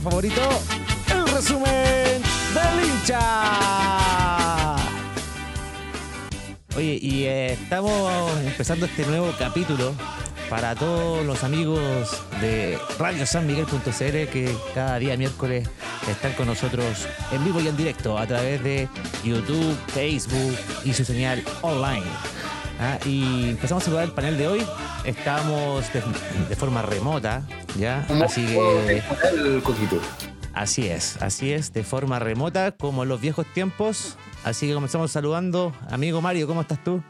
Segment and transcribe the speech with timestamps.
[0.00, 0.40] favorito,
[1.12, 2.22] el resumen
[2.54, 4.76] del hincha.
[6.76, 9.94] Oye, y eh, estamos empezando este nuevo capítulo
[10.50, 13.90] para todos los amigos de Radio San Miguel.cl
[14.32, 15.68] que cada día miércoles
[16.10, 18.88] están con nosotros en vivo y en directo a través de
[19.22, 22.04] YouTube, Facebook y su señal online.
[22.80, 24.62] Ah, y empezamos a saludar el panel de hoy.
[25.04, 26.02] Estamos de,
[26.48, 27.46] de forma remota,
[27.78, 28.06] ¿ya?
[28.24, 29.02] Así que.
[29.34, 30.00] El coquito.
[30.52, 34.16] Así es, así es, de forma remota, como en los viejos tiempos.
[34.44, 35.72] Así que comenzamos saludando.
[35.90, 37.02] Amigo Mario, ¿cómo estás tú?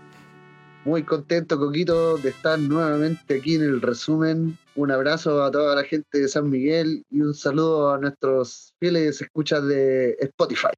[0.84, 4.58] Muy contento, Coquito, de estar nuevamente aquí en el resumen.
[4.76, 9.20] Un abrazo a toda la gente de San Miguel y un saludo a nuestros fieles
[9.20, 10.74] escuchas de Spotify.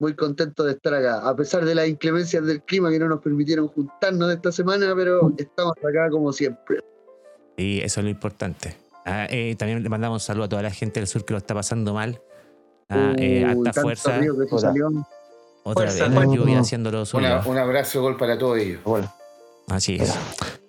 [0.00, 3.20] Muy contento de estar acá, a pesar de las inclemencias del clima que no nos
[3.20, 6.80] permitieron juntarnos esta semana, pero estamos acá como siempre.
[7.56, 8.76] Y eso es lo importante.
[9.06, 11.38] Ah, eh, también le mandamos un saludo a toda la gente del sur que lo
[11.38, 12.20] está pasando mal.
[12.88, 13.46] Ah, eh,
[13.80, 14.20] fuerza.
[15.66, 16.34] Otra Fuerza, vez la fuerza.
[16.34, 17.24] lluvia haciendo lo suyo.
[17.26, 18.80] Una- un abrazo, gol para todos ellos.
[19.68, 20.12] Así es.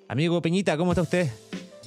[0.07, 1.27] Amigo Peñita, ¿cómo está usted?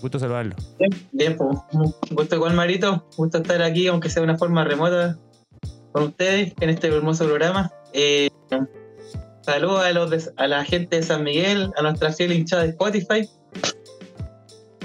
[0.02, 0.54] Gusto saludarlo.
[0.78, 4.62] Bien, bien, pues, un gusto con Marito, gusto estar aquí, aunque sea de una forma
[4.64, 5.16] remota,
[5.98, 7.72] con ustedes en este hermoso programa.
[7.92, 8.30] Eh,
[9.42, 12.68] saludos a, los de- a la gente de San Miguel, a nuestra fiel hinchada de
[12.68, 13.28] Spotify.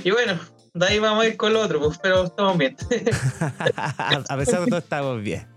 [0.03, 0.39] Y bueno,
[0.73, 2.75] de ahí vamos a ir con lo otro, pues, pero estamos bien.
[3.78, 5.47] a pesar de todo, estamos bien.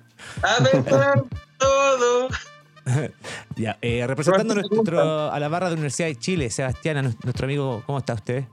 [0.42, 2.28] A pesar de todo.
[3.56, 7.98] Ya, eh, representando nuestro, a la barra de Universidad de Chile, Sebastián, nuestro amigo, ¿cómo
[7.98, 8.44] está usted?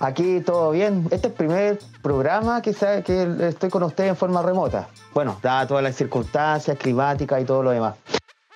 [0.00, 1.04] Aquí todo bien.
[1.06, 4.88] Este es el primer programa que, estoy con ustedes en forma remota.
[5.12, 7.94] Bueno, dadas todas las circunstancias climáticas y todo lo demás.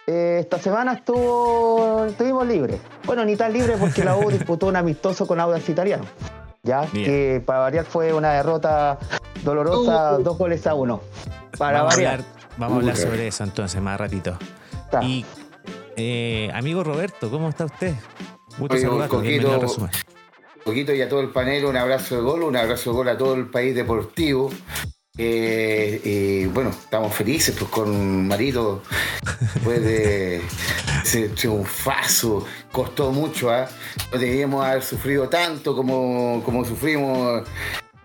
[0.07, 2.81] Eh, esta semana estuvo, estuvimos libres.
[3.05, 6.05] Bueno, ni tan libres porque la U disputó un amistoso con Audax Italiano.
[6.62, 7.05] Ya, Bien.
[7.05, 8.99] que para variar fue una derrota
[9.45, 10.23] dolorosa, Uh.
[10.23, 11.01] dos goles a uno.
[11.57, 12.21] Para vamos, a hablar,
[12.57, 14.37] vamos a hablar Uy, sobre eso entonces, más ratito.
[14.85, 15.03] Está.
[15.05, 15.25] Y,
[15.97, 17.95] eh, amigo Roberto, ¿cómo está usted?
[18.59, 19.91] Gusto saludarlo, bienvenido al resumen.
[20.65, 23.19] Poquito y a todo el panel, un abrazo de gol, un abrazo de gol a
[23.19, 24.51] todo el país deportivo.
[25.21, 28.83] Eh, bueno, estamos felices pues con Marito
[29.55, 30.41] después de
[31.03, 33.69] ese triunfazo, costó mucho, ¿ah?
[34.13, 37.43] no debíamos haber sufrido tanto como, como sufrimos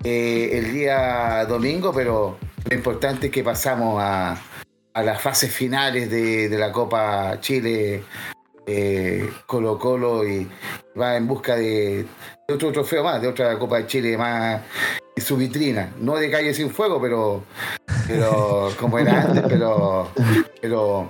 [0.04, 4.42] eh, el día domingo, pero lo importante es que pasamos a,
[4.94, 8.04] a las fases finales de, de la Copa Chile
[8.66, 10.48] eh, Colo Colo y
[11.00, 12.06] va en busca de,
[12.48, 14.62] de otro trofeo más, de otra Copa de Chile más
[15.16, 15.92] en su vitrina.
[16.00, 17.44] No de calle sin fuego, pero,
[18.08, 20.08] pero como era antes, pero,
[20.62, 21.10] pero,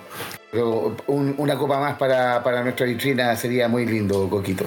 [0.52, 4.66] pero un- una copa más para, para nuestra vitrina sería muy lindo, Coquito.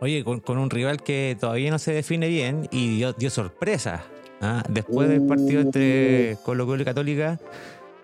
[0.00, 4.02] Oye, con, con un rival que todavía no se define bien y dio, dio sorpresa.
[4.40, 4.62] ¿ah?
[4.68, 7.38] Después del partido entre Colo Colo y Católica,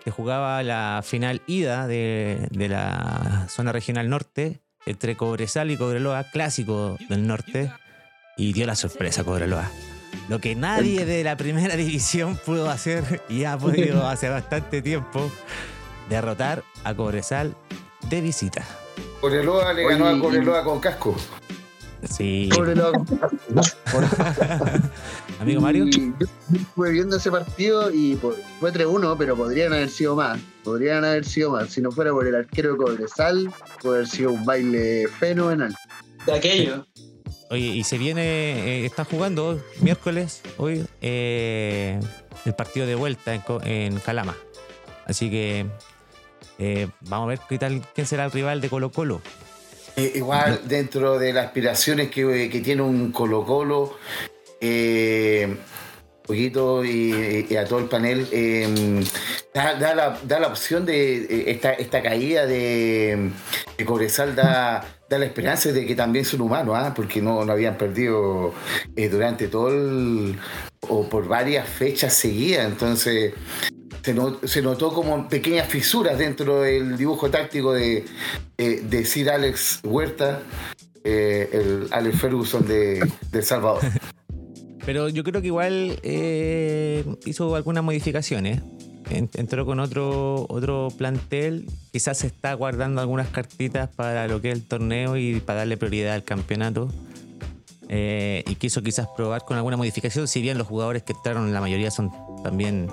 [0.03, 6.23] que jugaba la final ida de, de la zona regional norte, entre Cobresal y Cobreloa,
[6.25, 7.71] clásico del norte,
[8.37, 9.69] y dio la sorpresa Cobreloa.
[10.29, 15.31] Lo que nadie de la primera división pudo hacer y ha podido hace bastante tiempo,
[16.09, 17.55] derrotar a Cobresal
[18.09, 18.65] de visita.
[19.21, 21.15] Cobreloa le ganó Oye, a Cobreloa con casco.
[22.07, 23.05] Sí, Pobre loco.
[25.39, 25.85] amigo Mario.
[25.87, 28.15] Y yo estuve viendo ese partido y
[28.59, 30.39] fue 3-1, pero podrían haber sido más.
[30.63, 31.69] Podrían haber sido más.
[31.69, 33.51] Si no fuera por el arquero de Cobresal,
[33.81, 35.75] puede haber sido un baile fenomenal.
[36.25, 36.85] De aquello.
[37.51, 38.21] Oye, y se viene,
[38.83, 41.99] eh, están jugando hoy, miércoles, hoy, eh,
[42.45, 44.35] el partido de vuelta en, Co- en Calama.
[45.07, 45.65] Así que
[46.59, 49.21] eh, vamos a ver qué tal, quién será el rival de Colo Colo.
[49.99, 53.97] Eh, igual dentro de las aspiraciones que, que tiene un Colo Colo,
[54.61, 55.57] eh,
[56.29, 59.03] poquito y, y a todo el panel, eh,
[59.51, 63.31] da, da la, da la opción de eh, esta, esta caída de,
[63.75, 66.93] de Cobresal, da, da la esperanza de que también son humanos, ¿ah?
[66.95, 68.53] porque no, no habían perdido
[68.95, 70.37] eh, durante todo el,
[70.81, 73.33] o por varias fechas seguidas, entonces
[74.03, 74.15] se,
[74.47, 78.05] se notó como pequeñas fisuras dentro del dibujo táctico de,
[78.57, 80.41] eh, de Sir Alex Huerta,
[81.03, 83.81] eh, el Alex Ferguson de, de Salvador.
[84.85, 88.61] Pero yo creo que igual eh, hizo algunas modificaciones.
[89.09, 91.67] En- Entró con otro, otro plantel.
[91.91, 95.77] Quizás se está guardando algunas cartitas para lo que es el torneo y para darle
[95.77, 96.89] prioridad al campeonato.
[97.87, 101.59] Eh, y quiso quizás probar con alguna modificación, si bien los jugadores que entraron, la
[101.59, 102.11] mayoría son
[102.43, 102.87] también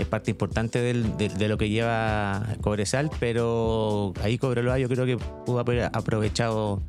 [0.00, 5.06] es parte importante del- de, de lo que lleva Cobresal, pero ahí Cobreloa yo creo
[5.06, 6.82] que pudo haber aprovechado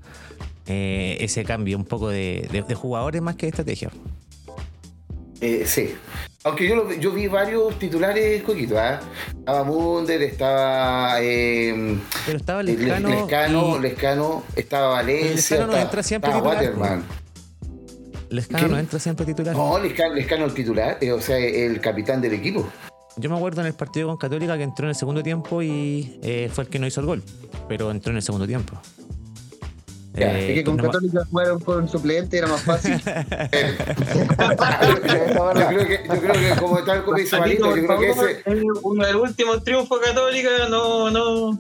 [0.68, 3.90] eh, ese cambio un poco de, de- de jugadores más que de estrategia.
[5.42, 5.96] Eh, sí.
[6.44, 9.00] Aunque yo, lo- yo vi varios titulares coquitos, ¿ah?
[9.40, 13.10] Estaba Munder, estaba eh, Pero estaba Le- Lescano.
[13.10, 17.04] Lescano, y- Lescano, estaba Valencia, Lescano no estaba, entra siempre estaba titular, Waterman.
[18.30, 19.56] Lescano no entra siempre titular.
[19.56, 22.68] No, Lescano, Lescano el titular, eh, o sea, el capitán del equipo.
[23.18, 26.20] Yo me acuerdo en el partido con Católica que entró en el segundo tiempo y
[26.24, 27.24] eh, fue el que no hizo el gol.
[27.68, 28.80] Pero entró en el segundo tiempo.
[30.14, 32.94] Ya, Eh, Es que con no ma- Católica jugaron con suplente, era más fácil.
[33.02, 33.06] Yo
[35.68, 38.64] creo que, yo creo que como tal como dice Marito, yo creo que ese, es
[38.84, 41.58] uno de los últimos triunfos católica, no, no,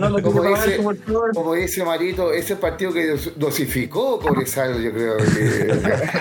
[0.00, 0.96] no lo Como dice- favor.
[1.34, 5.74] como dice Marito, ese partido que dos- dosificó Cobresal, yo creo, que,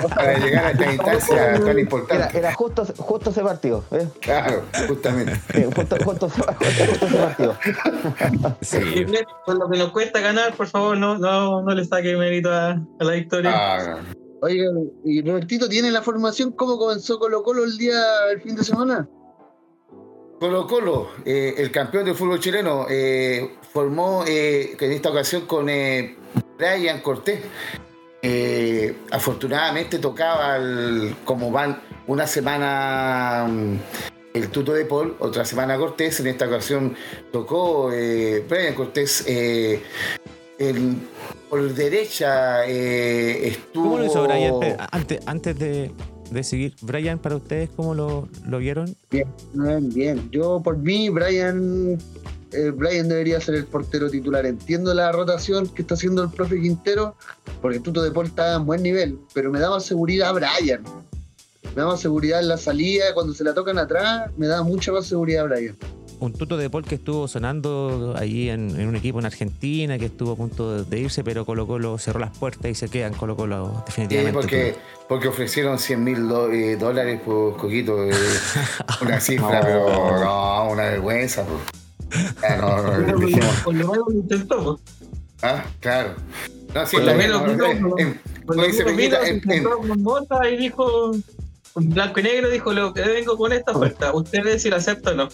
[0.15, 2.37] para llegar a esta instancia tan importante.
[2.37, 3.83] era justo, justo ese partido.
[3.91, 4.07] ¿eh?
[4.21, 5.33] Claro, justamente.
[5.53, 7.55] Eh, Justo, justo, justo- justo ese partido.
[8.61, 9.05] Sí.
[9.45, 12.71] Por lo que nos cuesta ganar, por favor, no, no, no le saque mérito a,
[12.71, 13.51] a la victoria.
[13.53, 13.97] Ah,
[14.41, 14.71] Oiga,
[15.03, 16.51] ¿y Robertito tiene la formación?
[16.53, 18.01] ¿Cómo comenzó Colo Colo el día,
[18.31, 19.07] el fin de semana?
[20.39, 25.69] Colo Colo, eh, el campeón del fútbol chileno, eh, formó eh, en esta ocasión con
[25.69, 26.15] eh,
[26.57, 27.41] Brian Cortés.
[28.21, 33.75] Eh, afortunadamente tocaba el- como van una semana mm,
[34.33, 36.19] el tuto de Paul, otra semana Cortés.
[36.21, 36.95] En esta ocasión
[37.31, 39.25] tocó eh, Brian Cortés.
[40.59, 40.95] El-
[41.49, 43.83] por derecha eh, estuvo.
[43.83, 44.53] ¿Cómo lo hizo Brian?
[44.91, 45.91] Antes, antes de,
[46.29, 48.95] de seguir, Brian, para ustedes, ¿cómo lo, lo vieron?
[49.09, 50.29] Bien, bien, bien.
[50.31, 51.97] Yo, por mí, Brian,
[52.51, 54.45] eh, Brian debería ser el portero titular.
[54.45, 57.15] Entiendo la rotación que está haciendo el profe Quintero,
[57.61, 60.83] porque Tuto de Paul está en buen nivel, pero me da más seguridad Brian.
[61.75, 64.91] Me da más seguridad en la salida, cuando se la tocan atrás, me da mucha
[64.91, 65.75] más seguridad Brian.
[66.19, 70.05] Un tuto de Paul que estuvo sonando allí en, en un equipo en Argentina, que
[70.07, 73.13] estuvo a punto de irse, pero Colo Colo cerró las puertas y se queda en
[73.13, 74.33] Colo Colo Sí, definitivamente.
[74.33, 74.75] porque,
[75.07, 76.27] porque ofrecieron 100 mil
[76.77, 78.03] dólares por Coquito.
[78.03, 78.11] eh,
[79.01, 81.45] una cifra, pero no, una vergüenza.
[81.45, 82.31] pues.
[82.41, 82.91] Ya, no, no,
[83.63, 84.63] por, lo menos lo intentó.
[84.63, 84.79] po.
[85.43, 86.15] ah, claro.
[86.75, 87.67] No, sí, Por lo menos en- en- lo
[87.97, 88.19] en-
[88.99, 91.11] en- sentó con y dijo,
[91.73, 94.13] con blanco y negro, dijo, lo que vengo con esta oferta.
[94.13, 95.29] Ustedes si la aceptan o no.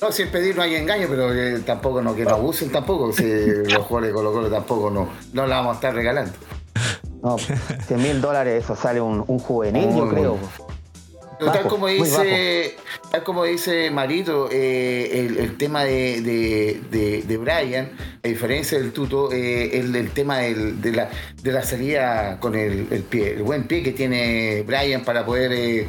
[0.00, 3.24] No, sin pedir no hay engaño, pero eh, tampoco no, que no abusen tampoco, si
[3.64, 6.32] los jugadores de Colo Colo tampoco no, no la vamos a estar regalando.
[7.22, 10.38] No, 100 mil dólares, eso sale un, un juvenil, yo creo.
[11.40, 12.76] tal como dice,
[13.10, 17.90] tal como dice Marito, eh, el, el tema de, de, de- de Brian,
[18.22, 21.08] a diferencia del tuto, eh, el, el tema del- de, la,
[21.42, 25.86] de la salida con el, el pie, el buen pie que tiene Brian para poder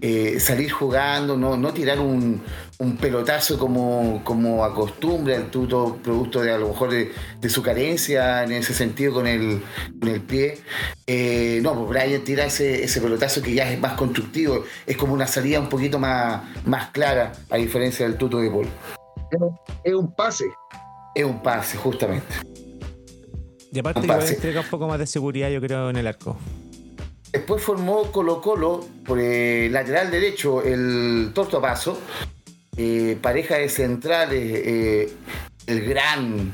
[0.00, 2.40] eh, salir jugando, no, no tirar un,
[2.80, 7.60] un pelotazo como, como acostumbra el tuto, producto de a lo mejor de, de su
[7.62, 9.62] carencia en ese sentido con el,
[9.98, 10.58] con el pie.
[11.06, 15.12] Eh, no, pues Brian tira ese, ese pelotazo que ya es más constructivo, es como
[15.12, 18.68] una salida un poquito más, más clara, a diferencia del tuto de Paul.
[19.82, 20.44] Es un pase.
[21.14, 22.34] Es un pase, justamente.
[23.72, 26.36] Y aparte Un que entrega un poco más de seguridad, yo creo, en el arco.
[27.32, 32.00] Después formó Colo Colo por el lateral derecho el Tortopaso,
[32.78, 35.12] eh, pareja de centrales, eh,
[35.66, 36.52] el gran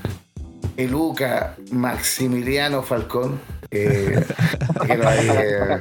[0.76, 3.40] Eluca Maximiliano Falcón.
[3.70, 4.24] eh,
[4.86, 5.78] que lo ahí, eh,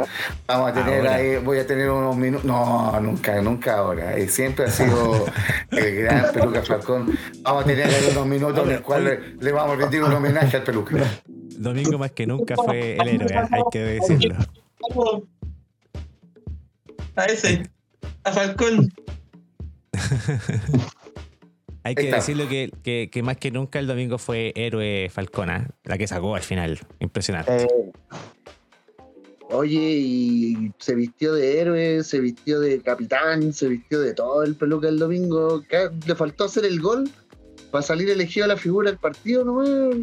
[0.47, 1.15] vamos a tener Ahora.
[1.15, 2.45] ahí, voy a tener unos minutos.
[2.45, 4.17] No, nunca, nunca ahora.
[4.17, 5.25] eh, siempre ha sido
[5.71, 7.17] el gran Peluca Falcón.
[7.41, 10.13] Vamos a tener ahí unos minutos en los cuales le, le vamos a rendir un
[10.13, 10.95] homenaje al Peluca.
[11.27, 14.35] Domingo más que nunca fue el héroe, hay que decirlo.
[17.15, 17.69] A ese,
[18.23, 18.91] a Falcón.
[21.85, 25.97] Hay que decirlo que, que- que más que nunca el domingo fue héroe Falcona, la
[25.97, 26.79] que sacó al final.
[26.99, 27.63] Impresionante.
[27.63, 27.67] Eh,
[29.49, 34.55] Oye, y se vistió de héroe, se vistió de capitán, se vistió de todo el
[34.55, 35.61] peluca el domingo.
[35.69, 35.89] ¿Qué?
[36.07, 37.07] Le faltó hacer el gol
[37.69, 39.95] para salir elegido a la figura del partido nomás.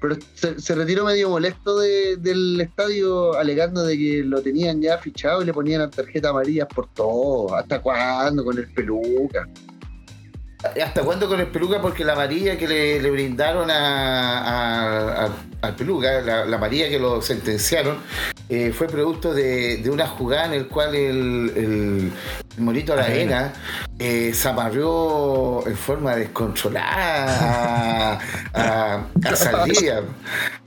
[0.00, 4.98] Pero se, se retiró medio molesto de- del estadio alegando de que lo tenían ya
[4.98, 7.54] fichado y le ponían tarjetas amarillas por todo.
[7.54, 9.46] ¿Hasta cuándo con el peluca?
[10.84, 11.80] ¿Hasta cuándo con el peluca?
[11.80, 15.30] Porque la amarilla que le, brindaron a, a- a-
[15.62, 17.98] al peluca, la amarilla que lo sentenciaron,
[18.50, 22.12] eh, fue producto de, de una jugada en el cual el, el
[22.58, 23.52] Morito Aravena
[23.98, 28.18] eh, se amarrió en forma descontrolada a,
[28.52, 30.02] a, a Saldía.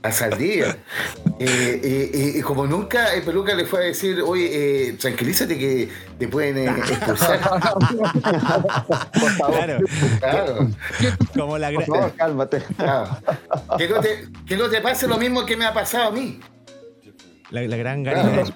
[0.02, 0.76] A Saldía.
[1.38, 5.88] Eh, eh, y como nunca, el peluca le fue a decir, oye, eh, tranquilízate que
[6.18, 7.40] te pueden eh, expulsar.
[9.12, 9.54] Por favor.
[9.58, 9.78] Claro,
[10.20, 10.68] Claro,
[11.34, 12.62] como la Por favor, cálmate.
[12.76, 13.18] claro.
[13.78, 16.40] Que, no te, que no te pase lo mismo que me ha pasado a mí.
[17.50, 18.52] La, la gran Gary.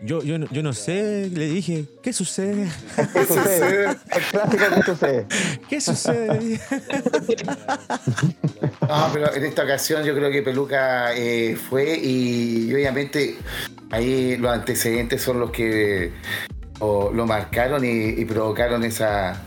[0.00, 2.68] Yo, yo, no- yo no sé, le dije, ¿qué sucede?
[3.12, 3.84] ¿Qué sucede?
[3.88, 5.26] El clásico que sucede.
[5.68, 6.60] ¿Qué sucede?
[8.88, 13.36] No, pero en esta ocasión yo creo que Peluca eh, fue y, y obviamente
[13.90, 16.12] ahí los antecedentes son los que
[16.78, 17.88] o, lo marcaron y,
[18.20, 19.42] y provocaron esa,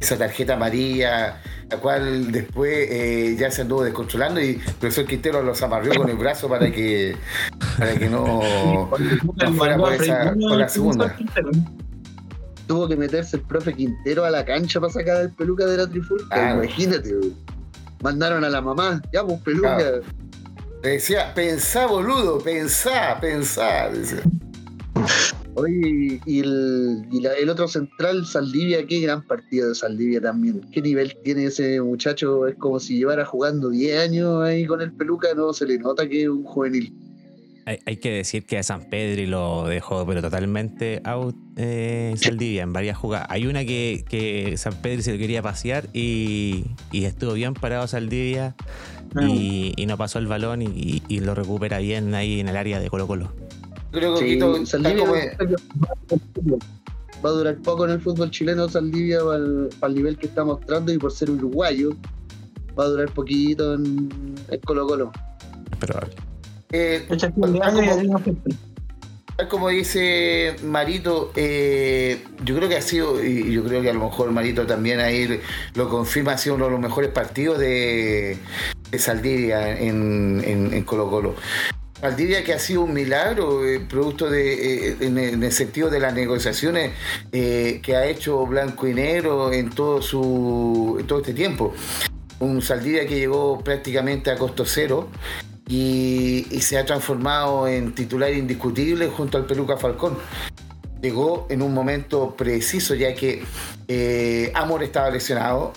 [0.00, 5.42] esa tarjeta amarilla, la cual después eh, ya se anduvo descontrolando y el profesor Quintero
[5.42, 7.16] los amarrió con el brazo para que,
[7.78, 8.24] para que no,
[9.36, 11.16] no fuera por, esa, por la segunda.
[12.66, 15.86] Tuvo que meterse el profe Quintero a la cancha para sacar al peluca de la
[15.88, 16.34] trifulca.
[16.34, 16.64] Claro.
[16.64, 17.32] Imagínate, güey.
[18.02, 19.76] Mandaron a la mamá, ya pues peluca.
[19.76, 20.02] Claro.
[20.82, 23.88] Le decía, pensá boludo, pensá, pensá.
[23.88, 24.22] decía.
[25.56, 30.60] Oye, y, el, y la- el otro central, Saldivia, qué gran partido de Saldivia también.
[30.70, 32.46] ¿Qué nivel tiene ese muchacho?
[32.46, 36.06] Es como si llevara jugando 10 años ahí con el peluca, no se le nota
[36.08, 36.92] que es un juvenil.
[37.64, 42.62] Hay, hay que decir que a San Pedri lo dejó, pero totalmente out eh, Saldivia
[42.62, 43.26] en varias jugadas.
[43.30, 47.86] Hay una que, que San Pedri se lo quería pasear y, y estuvo bien parado
[47.88, 48.54] Saldivia
[49.26, 52.78] y, y no pasó el balón y, y lo recupera bien ahí en el área
[52.78, 53.32] de Colo Colo.
[53.92, 55.14] Creo que Sí, Coquito, tal Saldivia como-
[57.24, 60.26] va a durar poco en el fútbol chileno Saldivia para el, para el nivel que
[60.26, 61.90] está mostrando y por ser uruguayo
[62.78, 65.12] va a durar poquito en, en Colo Colo.
[65.72, 66.14] Es probable.
[66.72, 67.06] eh.
[69.36, 73.92] Tal como dice Marito, eh, yo creo que ha sido, y yo creo que a
[73.92, 75.40] lo mejor Marito también ahí
[75.74, 78.38] lo confirma, ha sido uno de los mejores partidos de,
[78.90, 81.34] de Saldivia en, en, en Colo Colo.
[82.00, 85.88] Saldivia que ha sido un milagro, eh, producto de, eh, en, el, en el sentido
[85.88, 86.92] de las negociaciones
[87.32, 91.72] eh, que ha hecho Blanco y Negro en todo, su, todo este tiempo.
[92.38, 95.08] Un Saldivia que llegó prácticamente a costo cero,
[95.68, 100.16] y, se ha transformado en titular indiscutible junto al Peluca Falcón.
[101.02, 103.42] Llegó en un momento preciso ya que
[104.54, 105.72] Amor estaba lesionado,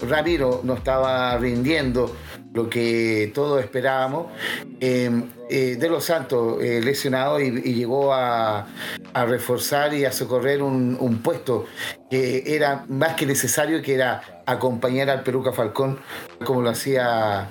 [0.00, 2.14] Ramiro no estaba rindiendo
[2.54, 4.32] lo que todos esperábamos,
[4.80, 5.10] eh,
[5.50, 8.66] eh, De los Santos eh, lesionado y, y llegó a,
[9.14, 11.66] a reforzar y a socorrer un, un puesto
[12.10, 15.98] que era más que necesario, que era acompañar al Peluca Falcón
[16.44, 17.48] como lo hacía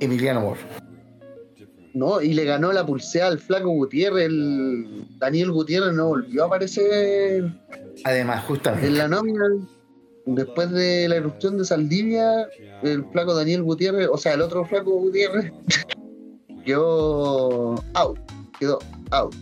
[0.00, 0.58] Emiliano Amor.
[1.94, 6.46] No, y le ganó la pulsea al flaco Gutiérrez, el Daniel Gutiérrez no volvió a
[6.46, 7.52] aparecer
[8.04, 8.88] Además, justamente.
[8.88, 9.44] en la nómina.
[10.26, 12.48] Después de la erupción de Saldivia,
[12.82, 15.52] el flaco Daniel Gutiérrez, o sea, el otro flaco Gutiérrez,
[16.64, 18.18] quedó out,
[18.58, 18.78] quedó
[19.10, 19.34] out.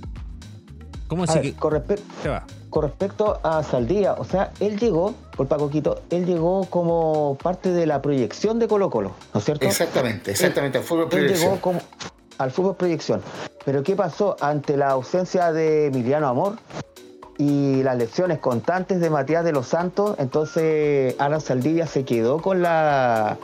[1.08, 2.46] ¿Cómo así ver, que con, respe- se va?
[2.70, 7.70] con respecto a Saldía, o sea, él llegó, por Paco Quito, él llegó como parte
[7.70, 9.66] de la proyección de Colo Colo, ¿no es cierto?
[9.66, 10.78] Exactamente, exactamente.
[10.78, 11.40] al fútbol Él proyección.
[11.50, 11.80] llegó como
[12.38, 13.20] al fútbol proyección.
[13.64, 16.56] Pero ¿qué pasó ante la ausencia de Emiliano Amor
[17.38, 20.16] y las lesiones constantes de Matías de los Santos?
[20.18, 23.38] Entonces Alan Saldivia se quedó con la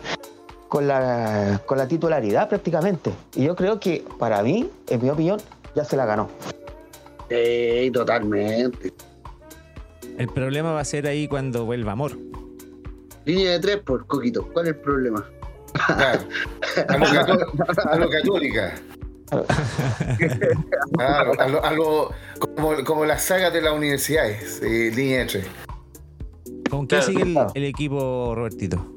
[0.69, 3.11] con la con la titularidad prácticamente.
[3.35, 5.41] Y yo creo que para mí, en mi opinión,
[5.75, 6.29] ya se la ganó.
[7.31, 8.93] Sí, totalmente.
[10.17, 12.13] El problema va a ser ahí cuando vuelva Amor.
[13.25, 14.49] Línea de tres por Coquito.
[14.53, 15.25] ¿Cuál es el problema?
[15.87, 16.21] Claro.
[16.89, 18.75] A lo, cató- a lo católica.
[20.97, 22.11] Claro, a lo, a lo-
[22.57, 25.47] como, como las sagas de las universidades, eh, línea de tres.
[26.71, 27.07] ¿Con qué Claro.
[27.07, 28.95] sigue el, el equipo, Robertito?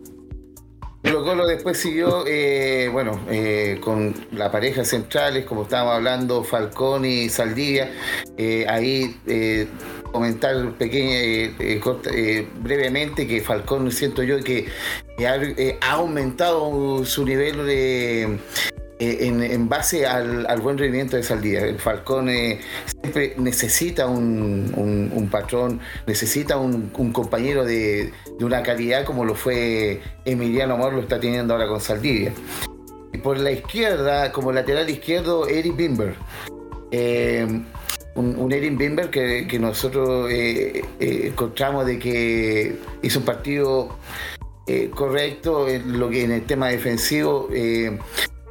[1.03, 7.05] Colo Colo después siguió, eh, bueno, eh, con la pareja centrales, como estábamos hablando, Falcón
[7.05, 7.91] y Saldivia.
[8.37, 9.67] Eh, ahí eh,
[10.11, 14.67] comentar pequeña, eh, eh, corta- eh, brevemente que Falcón siento yo que
[15.27, 18.37] ha, eh, ha aumentado su nivel de, eh,
[19.01, 21.61] en, en base al, buen rendimiento de Saldivia.
[21.61, 22.59] El Falcón eh,
[23.01, 30.93] siempre necesita un, patrón, necesita un, compañero de, una calidad como lo fue Emiliano Amor,
[30.93, 32.31] lo está teniendo ahora con Saldivia.
[33.13, 36.15] Y por la izquierda, como lateral izquierdo, Eric Bimber.
[36.91, 37.47] Eh,
[38.15, 43.97] un, un Eric Bimber que, nosotros eh, eh, encontramos de que hizo un partido
[44.67, 47.49] eh, correcto en lo que en el tema defensivo.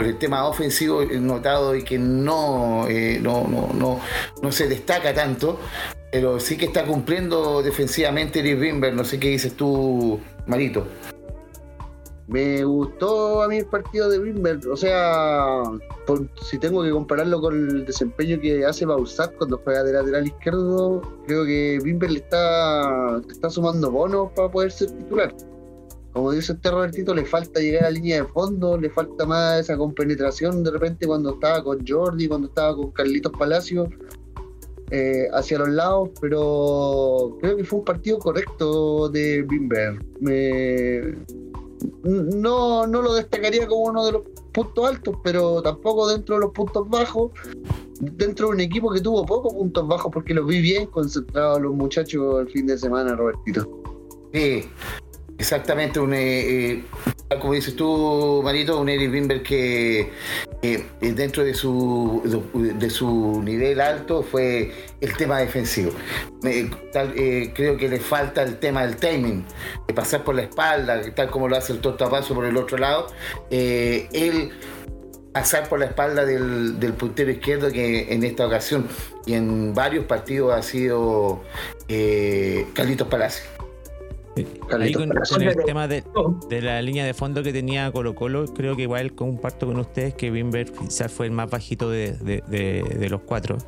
[0.01, 4.01] Por el tema ofensivo notado y que no, eh, no, no, no,
[4.43, 5.61] no se destaca tanto,
[6.11, 8.95] pero sí que está cumpliendo defensivamente Eric Wimber.
[8.95, 10.87] No sé qué dices tú, Marito.
[12.29, 15.63] Me gustó a mí el partido de Wimber, o sea,
[16.49, 21.03] si tengo que compararlo con el desempeño que hace Bausat cuando juega de lateral izquierdo,
[21.27, 25.35] creo que Wimber le está, le está sumando bonos para poder ser titular.
[26.13, 29.61] Como dice este Robertito, le falta llegar a la línea de fondo, le falta más
[29.61, 33.89] esa compenetración de repente cuando estaba con Jordi, cuando estaba con Carlitos Palacio
[34.91, 40.05] eh, hacia los lados, pero creo que fue un partido correcto de Wimber.
[40.19, 41.15] Me,
[42.03, 46.53] no, no lo destacaría como uno de los puntos altos, pero tampoco dentro de los
[46.53, 47.31] puntos bajos.
[48.01, 51.75] Dentro de un equipo que tuvo pocos puntos bajos, porque los vi bien concentrados los
[51.75, 53.69] muchachos el fin de semana, Robertito.
[54.33, 54.65] Sí,
[55.41, 56.85] exactamente, un, eh, eh,
[57.41, 60.11] como dices tú, Marito, un Eric Wimber que
[60.63, 62.23] eh, dentro de su,
[62.55, 64.71] de su nivel alto fue
[65.01, 65.93] el tema defensivo.
[66.43, 69.45] Creo que le falta el tema del timing,
[69.89, 73.07] de pasar por la espalda, tal como lo hace el tortapaso por el otro lado.
[73.51, 74.53] Él
[75.33, 78.89] pasar por la espalda del, del puntero izquierdo que en esta ocasión
[79.27, 81.43] y en varios partidos ha sido
[81.89, 83.60] eh, Carlitos Palacio.
[84.37, 86.05] Ahí Carlitos con, el tema de,
[86.49, 90.15] de la línea de fondo que tenía Colo Colo, creo que igual comparto con ustedes
[90.15, 93.59] que Wimber quizás fue el más bajito de, de- de- de los cuatro.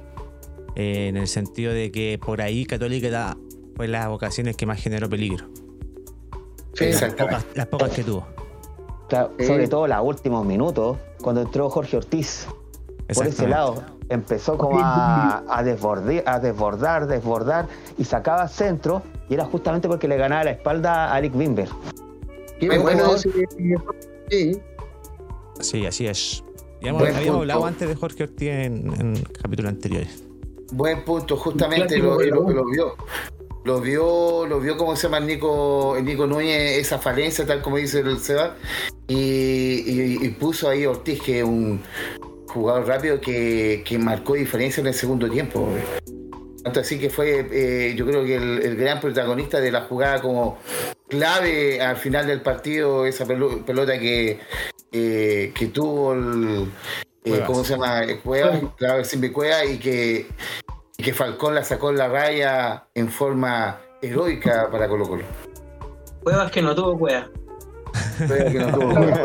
[0.77, 3.37] Eh, en el sentido de que por ahí Católica da-
[3.77, 5.47] fue las ocasiones que más generó peligro.
[6.75, 8.27] Sí, Las pocas, las pocas que tuvo.
[9.09, 9.47] Claro, Sí.
[9.47, 12.47] Sobre todo los últimos minutos, cuando entró Jorge Ortiz.
[13.15, 17.67] Por ese lado, empezó como a, a desbordar, a desbordar, desbordar
[17.99, 21.67] y sacaba centro y era justamente porque le ganaba la espalda a Eric Wimber.
[22.61, 23.31] Qué Buen bueno ese-
[24.29, 24.61] Sí,
[25.61, 26.45] Sí, así es.
[26.83, 27.39] Ya hemos- habíamos punto.
[27.39, 30.23] hablado antes de Jorge Ortiz en, en capítulos anteriores.
[30.73, 32.95] Buen punto, justamente lo, lo- lo vio.
[33.65, 37.63] Lo vio, lo vio como se llama el Nico, el Nico Núñez, esa falencia, tal
[37.63, 38.57] como dice el Seba,
[39.07, 41.81] y, y- y puso ahí Ortiz, que es un
[42.49, 45.69] jugador rápido que, que marcó diferencia en el segundo tiempo.
[46.63, 50.23] Tanto así que fue, eh, yo creo que el, el gran protagonista de la jugada
[50.23, 50.59] como
[51.09, 54.39] clave al final del partido, esa pelo- pelota que,
[54.93, 56.69] eh, que tuvo el,
[57.25, 57.43] eh.
[57.47, 58.03] ¿cómo se llama?
[58.23, 60.27] Cueva, claro, el Simbi Cueva, y que,
[60.97, 65.25] y que Falcón la sacó en la raya en forma heroica para Colo Colo.
[66.23, 67.29] Cuevas que no tuvo cueva.
[68.19, 69.25] Pero que no tuvo Cueva.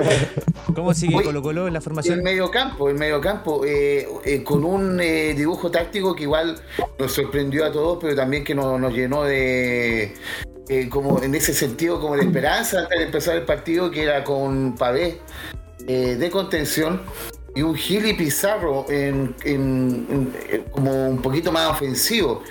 [0.76, 2.22] ¿Cómo sigue Colo Colo en la el formación?
[2.24, 6.60] medio campo, el medio campo, eh, eh, con un eh, dibujo táctico que igual
[7.00, 10.14] nos sorprendió a todos, pero también que nos, nos llenó de,
[10.70, 14.24] eh, como en ese sentido, como de esperanza antes de empezar el partido, que era
[14.24, 15.20] con Pavé
[15.80, 17.02] de contención
[17.56, 20.06] y un Gili Pizarro en, en-
[20.52, 22.44] en- como un poquito más ofensivo.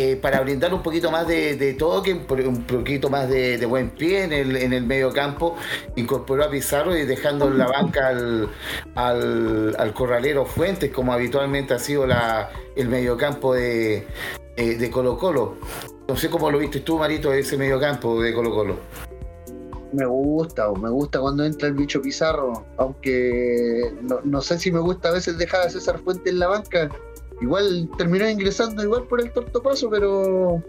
[0.00, 3.58] Eh, para brindar un poquito más de, de toque, un po- un poquito más de,
[3.66, 5.56] buen pie en el, medio campo,
[5.96, 8.48] incorporó a Pizarro y dejando en la banca al,
[8.94, 12.06] al, al corralero Fuentes, como habitualmente ha sido
[12.76, 14.06] el mediocampo de,
[14.56, 15.56] eh, de Colo Colo.
[16.08, 18.76] No sé cómo lo viste tú, Marito, ese mediocampo de Colo Colo.
[19.92, 24.80] me gusta, me gusta cuando entra el bicho Pizarro, aunque no, no sé si me
[24.80, 26.88] gusta a veces dejar a César Fuente en la banca.
[27.40, 30.62] Igual terminó ingresando igual por el tortopaso, pero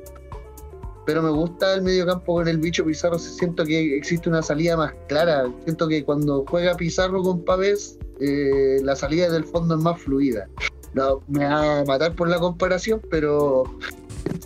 [1.05, 3.17] pero me gusta el mediocampo con el bicho Pizarro.
[3.17, 5.51] Siento que existe una salida más clara.
[5.63, 10.47] Siento que cuando juega Pizarro con Pavés, eh, la salida del fondo es más fluida.
[10.93, 13.63] No, me va a matar por la comparación, pero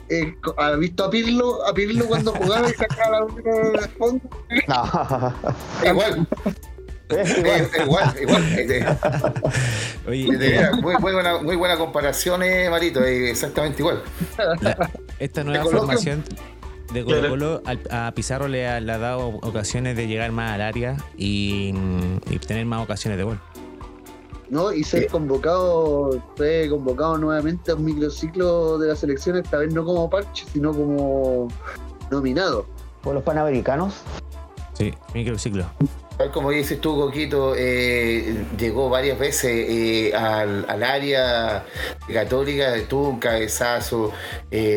[0.07, 1.65] eh, ¿ha visto a Pirlo?
[1.65, 4.29] A Pirlo cuando jugaba y sacaba la del fondo.
[4.67, 5.89] No.
[5.89, 6.27] Igual,
[7.09, 7.69] Es igual.
[7.83, 8.43] igual, igual.
[8.59, 8.97] eh, eh,
[10.07, 14.01] Oye, eh, muy, muy buena, muy buena comparación, eh, Marito, eh, exactamente igual.
[14.61, 14.89] la-
[15.19, 16.23] esta nueva formación
[16.93, 17.29] de Colo.
[17.29, 20.97] Colo al- a Pizarro le ha, le ha dado ocasiones de llegar más al área
[21.17, 21.73] y,
[22.29, 23.39] y tener más ocasiones de gol.
[24.49, 24.71] ¿no?
[24.71, 29.83] Y ser convocado, fue convocado nuevamente a un microciclo de la selección, esta vez no
[29.83, 31.47] como parche, sino como
[32.11, 32.67] nominado.
[33.01, 33.95] Por los panamericanos.
[34.73, 35.65] Sí, microciclo.
[36.17, 41.65] Tal como dices tú, Coquito, eh, llegó varias veces eh, al, al área
[42.11, 44.11] católica, tuvo un cabezazo,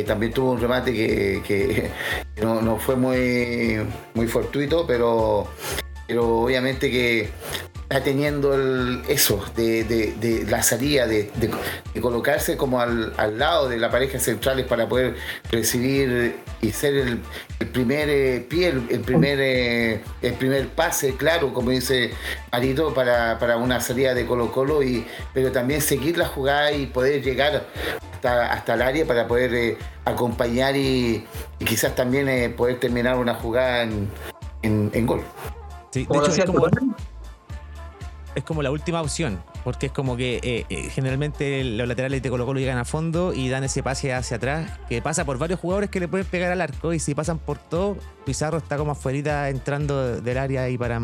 [0.07, 1.91] también tuvo un remate que, que
[2.43, 5.47] no, no fue muy, muy fortuito, pero,
[6.07, 7.29] pero obviamente que
[7.89, 11.51] teniendo el, eso, de, de- de la salida, de, de-
[11.95, 15.15] de colocarse como al, al lado de la pareja centrales para poder
[15.53, 17.21] recibir y ser el,
[17.61, 22.11] el primer eh, pie, el, el primer, eh, el primer pase, claro, como dice
[22.51, 26.87] Marito, para, para una salida de Colo Colo, y, pero también seguir la jugada y
[26.87, 27.67] poder llegar
[28.15, 31.25] hasta, hasta el área para poder eh, acompañar y,
[31.61, 34.09] y quizás también eh, poder terminar una jugada en,
[34.63, 35.23] en- en gol.
[35.93, 36.67] Sí, de hecho, es como.
[38.37, 42.29] Es como la última opción, porque es como que eh, eh, generalmente los laterales de
[42.31, 45.59] Colo Colo llegan a fondo y dan ese pase hacia atrás, que pasa por varios
[45.59, 48.93] jugadores que le pueden pegar al arco, y si pasan por todo, Pizarro está como
[48.93, 51.01] afuera entrando del área y para,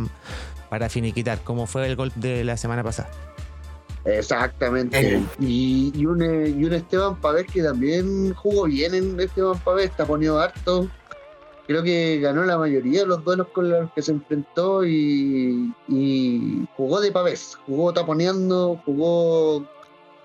[0.68, 3.10] para finiquitar, como fue el gol de la semana pasada.
[4.04, 5.16] Exactamente.
[5.16, 5.22] Eh.
[5.40, 10.04] Y, y, un, y un Esteban Pavés que también jugó bien en Esteban Pavés, está
[10.04, 10.88] poniendo harto.
[11.72, 16.68] Creo que ganó la mayoría de los duelos con los que se enfrentó y, y
[16.76, 19.66] jugó de Pavés, jugó taponeando, jugó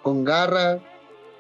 [0.04, 0.78] con garra.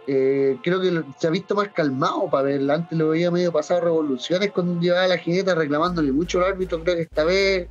[0.08, 2.70] Eh, creo que se ha visto más calmado Pavés.
[2.70, 6.82] Antes lo veía medio pasado revoluciones cuando llevaba la jineta reclamándole mucho al árbitro.
[6.86, 7.67] Creo que esta vez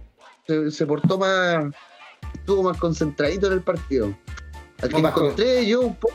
[0.47, 1.73] se, se portó más,
[2.35, 4.15] estuvo más concentradito en el partido.
[4.83, 6.15] Al que encontré yo un poco,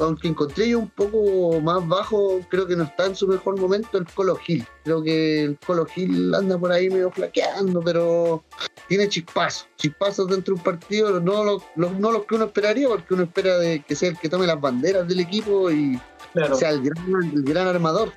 [0.00, 3.98] aunque encontré yo un poco más bajo, creo que no está en su mejor momento
[3.98, 4.66] el Colo Gil.
[4.84, 8.42] Creo que el Colo Gil anda por ahí medio flaqueando, pero
[8.88, 12.88] tiene chispazos, chispazos dentro de un partido, no los, los- no los que uno esperaría,
[12.88, 16.00] porque uno espera de que sea el que tome las banderas del equipo y
[16.32, 16.54] Claro.
[16.54, 18.12] sea el gran, el gran armador.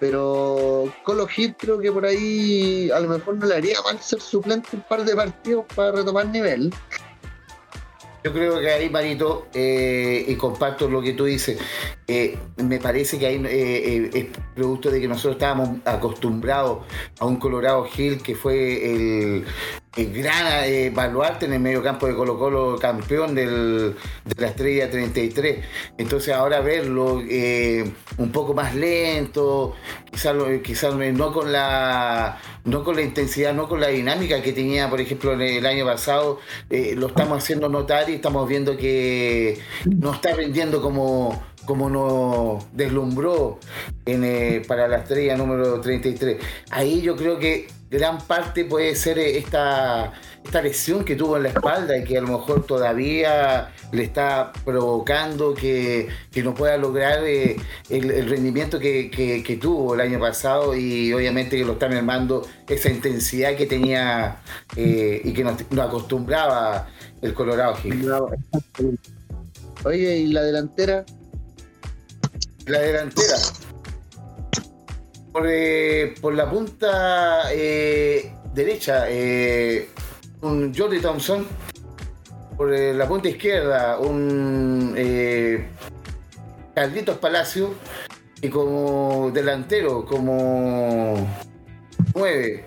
[0.00, 4.20] Pero Colo Gil creo que por ahí a lo mejor no le haría mal ser
[4.20, 6.72] suplente un par de partidos para retomar nivel.
[8.24, 11.58] Yo creo que ahí, Marito, eh, y comparto lo que tú dices,
[12.08, 14.26] eh, me parece que ahí eh, eh, es
[14.56, 16.80] producto de que nosotros estábamos acostumbrados
[17.20, 19.44] a un Colorado Hill que fue el, el
[19.96, 24.90] gran eh, baluarte en el medio campo de Colo Colo, campeón del- de la estrella
[24.90, 25.64] 33.
[25.96, 29.74] Entonces ahora verlo eh, un poco más lento,
[30.10, 34.52] quizás lo- quizás no con la no con la intensidad, no con la dinámica que
[34.52, 38.76] tenía, por ejemplo, en el año pasado, eh, lo estamos haciendo notar y estamos viendo
[38.76, 43.58] que no está rindiendo como, como nos deslumbró
[44.04, 46.36] en, eh, para la estrella número 33.
[46.70, 50.12] Ahí yo creo que gran parte puede ser eh, esta,
[50.44, 54.52] esta lesión que tuvo en la espalda y que a lo mejor todavía le está
[54.64, 57.56] provocando que, que no pueda lograr eh,
[57.88, 61.88] el, el rendimiento que, que- que tuvo el año pasado y obviamente que lo está
[61.88, 64.38] mermando esa intensidad que tenía
[64.76, 66.88] eh, y que nos, nos acostumbraba
[67.22, 68.10] el Colorado Gil.
[69.84, 71.04] Oye, ¿y la delantera?
[72.66, 73.36] La delantera.
[75.38, 79.88] Por, eh, por la punta eh, derecha, eh,
[80.40, 81.46] un Jordi Thompson.
[82.56, 84.96] Por la punta izquierda, un
[86.74, 87.72] Carlitos Palacio.
[88.42, 91.14] Y como delantero, como
[92.16, 92.64] 9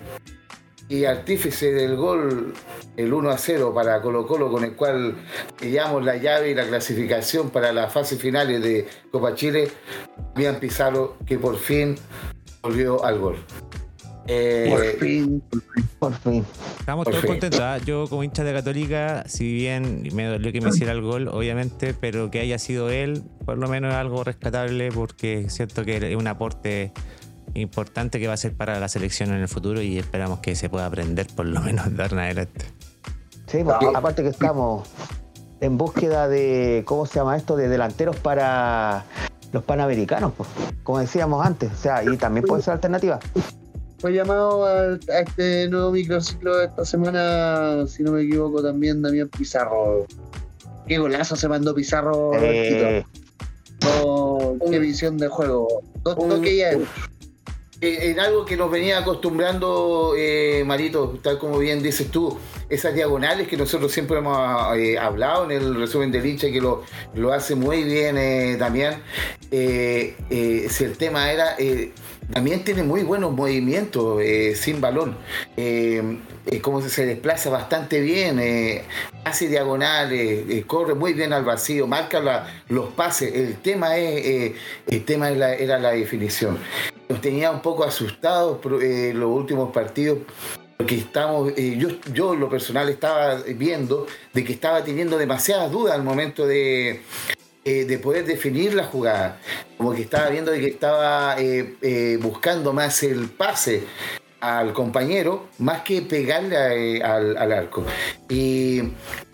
[0.87, 2.53] y artífice del gol,
[2.95, 5.17] el 1 a 0 para Colo Colo, con el cual
[5.59, 9.69] sellamos la llave y la clasificación para las fases finales de Copa Chile,
[10.35, 11.97] Bian Pizarro, que por fin
[12.61, 13.35] volvió al gol.
[14.27, 15.43] Eh, Por fin.
[15.99, 16.45] Por fin.
[16.79, 17.31] Estamos Por todos fin.
[17.31, 17.59] contentos.
[17.59, 17.77] ¿ah?
[17.79, 21.93] Yo como hincha de Católica, si bien me dolió que me hiciera el gol, obviamente,
[21.93, 26.15] pero que haya sido él, por lo menos es algo rescatable porque siento que es
[26.15, 26.93] un aporte
[27.53, 30.69] importante que va a ser para la selección en el futuro y esperamos que se
[30.69, 32.65] pueda aprender por lo menos de adelante.
[33.47, 34.87] Sí, porque aparte que estamos
[35.59, 37.55] en búsqueda de, ¿cómo se llama esto?
[37.57, 39.03] De delanteros para
[39.51, 40.49] los panamericanos, pues,
[40.83, 41.71] como decíamos antes.
[41.71, 43.19] O sea, y también puede ser alternativa.
[43.99, 49.01] Fue llamado a, a este nuevo microciclo de esta semana, si no me equivoco, también
[49.01, 50.07] Damián Pizarro.
[50.87, 52.31] Qué golazo se mandó Pizarro.
[52.35, 53.05] Eh.
[54.03, 55.67] Oh, qué visión de juego.
[56.03, 56.71] Dos toques ya.
[57.83, 62.37] Eh, en algo que nos venía acostumbrando, eh, Marito, tal como bien dices tú,
[62.69, 64.37] esas diagonales que nosotros siempre hemos
[64.77, 66.83] eh, hablado en el resumen del hincha, que lo,
[67.15, 69.01] lo hace muy bien eh, Damián.
[69.49, 71.57] Si el tema era,
[72.29, 74.21] Damián tiene muy buenos movimientos
[74.55, 75.17] sin balón,
[76.61, 78.39] como se, desplaza bastante bien,
[79.25, 83.33] hace diagonales, corre muy bien al vacío, marca la- los pases.
[83.33, 84.53] El tema es,
[84.87, 86.59] el tema era la definición
[87.21, 90.19] tenía un poco asustados pro- eh, los últimos partidos
[90.77, 95.93] porque estamos eh, yo yo lo personal estaba viendo de que estaba teniendo demasiadas dudas
[95.95, 97.01] al momento de
[97.63, 99.39] eh, de poder definir la jugada
[99.77, 101.35] como que estaba viendo de que estaba
[102.19, 103.83] buscando más el pase
[104.41, 107.85] al compañero más que pegarle al, al, arco.
[108.27, 108.81] Y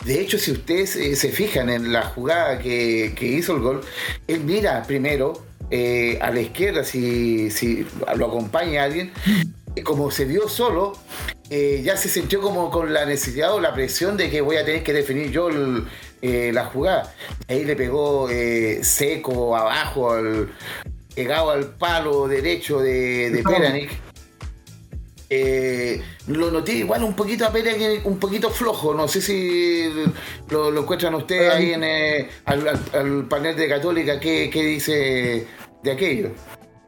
[0.04, 3.80] de hecho, si ustedes se fijan en la jugada que, que, hizo el gol,
[4.26, 9.12] él mira primero eh, a la izquierda si, si lo acompaña alguien.
[9.84, 10.98] Como se vio solo,
[11.50, 14.64] eh, ya se sintió como con la necesidad o la presión de que voy a
[14.64, 15.84] tener que definir yo el,
[16.20, 17.14] eh, la jugada.
[17.46, 18.28] Ahí le pegó
[18.82, 20.48] seco abajo, al,
[21.14, 23.90] pegado al palo derecho de, de Peranic.
[25.30, 28.94] Eh, lo noté igual un poquito a Pérez, un poquito flojo.
[28.94, 29.90] No sé si
[30.48, 34.18] lo, lo encuentran ustedes ahí en eh, al, al, al, panel de Católica.
[34.18, 35.46] ¿Qué, qué dice
[35.82, 36.30] de aquello?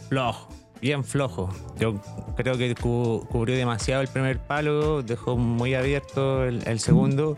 [0.09, 0.49] Flojo,
[0.81, 1.49] bien flojo.
[1.79, 2.01] Yo
[2.37, 7.37] creo que cu cubrió demasiado el primer palo, dejó muy abierto el, el, segundo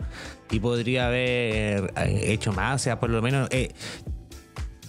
[0.49, 2.81] y podría haber eh, hecho más.
[2.81, 3.47] O sea, por lo menos.
[3.51, 3.71] Eh,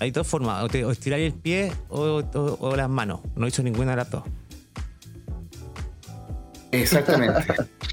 [0.00, 3.20] hay dos formas: o, te, o estirar el pie o, o, o las manos.
[3.36, 4.24] No hizo ninguna de las dos.
[6.72, 7.44] Exactamente.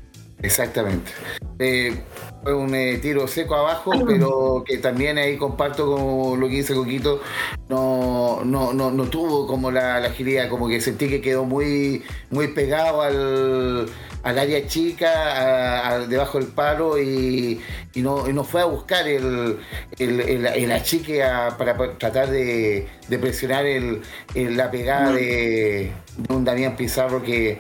[0.42, 1.12] Exactamente.
[1.60, 2.02] Eh,
[2.42, 6.74] fue un eh, tiro seco abajo, pero que también ahí comparto con lo que dice
[6.74, 7.22] Coquito,
[7.70, 7.91] no,
[8.46, 12.50] no, no, no tuvo como la, la, agilidad, como que sentí que quedó muy, muy
[12.50, 13.88] pegado al,
[14.24, 17.60] al área chica, a, a, debajo del palo y,
[17.94, 19.58] y, no, y, no, fue a buscar el,
[20.00, 24.02] el, el, el achique a, para, para, tratar de, de presionar el,
[24.36, 27.58] la pegada de, de un Damián Pizarro que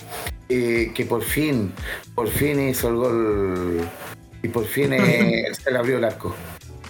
[0.54, 1.72] eh, que por fin,
[2.14, 3.90] por fin hizo el gol
[4.44, 6.36] y por fin eh, se le abrió el arco.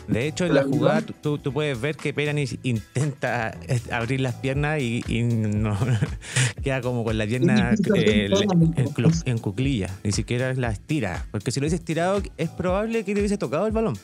[0.07, 3.57] De hecho, en la jugada tú, tú puedes ver que Peranis intenta
[3.91, 5.77] abrir las piernas y, y no,
[6.63, 8.29] queda como con la pierna eh,
[8.77, 8.93] en,
[9.25, 9.89] en cuclilla.
[10.03, 11.25] Ni siquiera la estira.
[11.31, 13.97] Porque si lo hubiese estirado, es probable que le hubiese tocado el balón.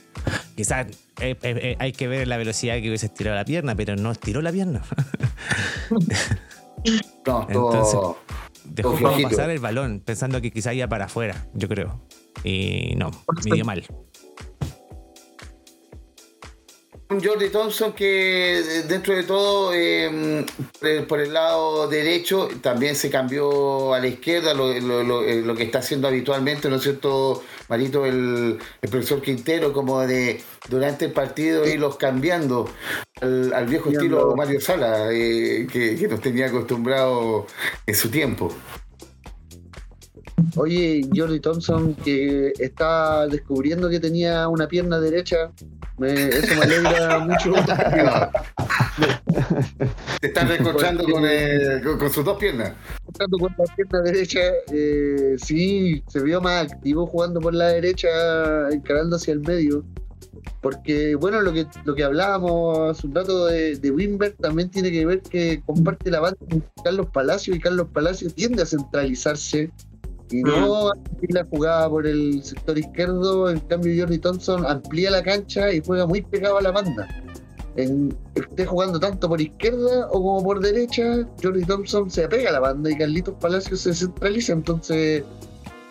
[0.55, 0.88] Quizás
[1.19, 4.41] eh, eh, hay que ver la velocidad que hubiese estirado la pierna, pero no estiró
[4.41, 4.81] la pierna.
[7.25, 7.99] no, Entonces,
[8.65, 12.01] dejó pasar el balón, pensando que quizá iba para afuera, yo creo.
[12.43, 13.12] Y no,
[13.45, 13.83] me dio mal.
[17.09, 20.45] Un Jordi Thompson que dentro de todo, eh,
[21.07, 25.63] por el lado derecho, también se cambió a la izquierda, lo, lo, lo, lo que
[25.63, 31.13] está haciendo habitualmente, ¿no es cierto, Marito, el, el, profesor Quintero, como de durante el
[31.13, 32.69] partido irlos cambiando
[33.21, 37.47] al, al viejo estilo Mario Sala, eh, que, que nos tenía acostumbrado
[37.85, 38.53] en su tiempo.
[40.56, 45.52] Oye, Jordi Thompson, que está descubriendo que tenía una pierna derecha,
[45.97, 47.54] me, eso me alegra mucho.
[50.21, 52.73] Te estás con, con, con, sus dos piernas.
[53.17, 54.39] Con la pierna derecha,
[54.71, 59.84] eh, sí, se vio más activo jugando por la derecha, encarando hacia el medio.
[60.62, 64.91] Porque, bueno, lo que, lo que hablábamos hace un rato de, de Wimber también tiene
[64.91, 69.71] que ver que comparte la banda con Carlos Palacio y Carlos Palacio tiende a centralizarse
[70.31, 71.25] y no mm.
[71.29, 76.05] la jugada por el sector izquierdo, en cambio Jordi Thompson amplía la cancha y juega
[76.05, 77.07] muy pegado a la banda.
[77.75, 82.53] En, esté jugando tanto por izquierda o como por derecha, Jordi Thompson se apega a
[82.53, 84.53] la banda y Carlitos Palacios se centraliza.
[84.53, 85.23] Entonces,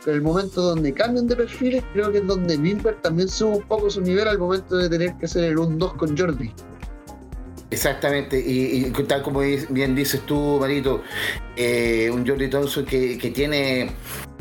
[0.06, 3.62] en el momento donde cambian de perfiles, creo que es donde Milberg también sube un
[3.62, 6.52] poco su nivel al momento de tener que hacer el 1-2 con Jordi.
[7.70, 11.02] Exactamente, y, y, tal como bien dices tú, Marito,
[11.56, 13.90] eh, un Jordi Thompson que, que, tiene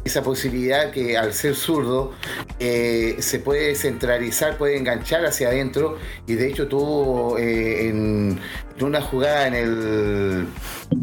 [0.06, 2.14] esa posibilidad que al ser zurdo
[2.60, 8.40] eh, se puede centralizar, puede enganchar hacia adentro, y de hecho tuvo eh, en,
[8.80, 10.48] una jugada en el,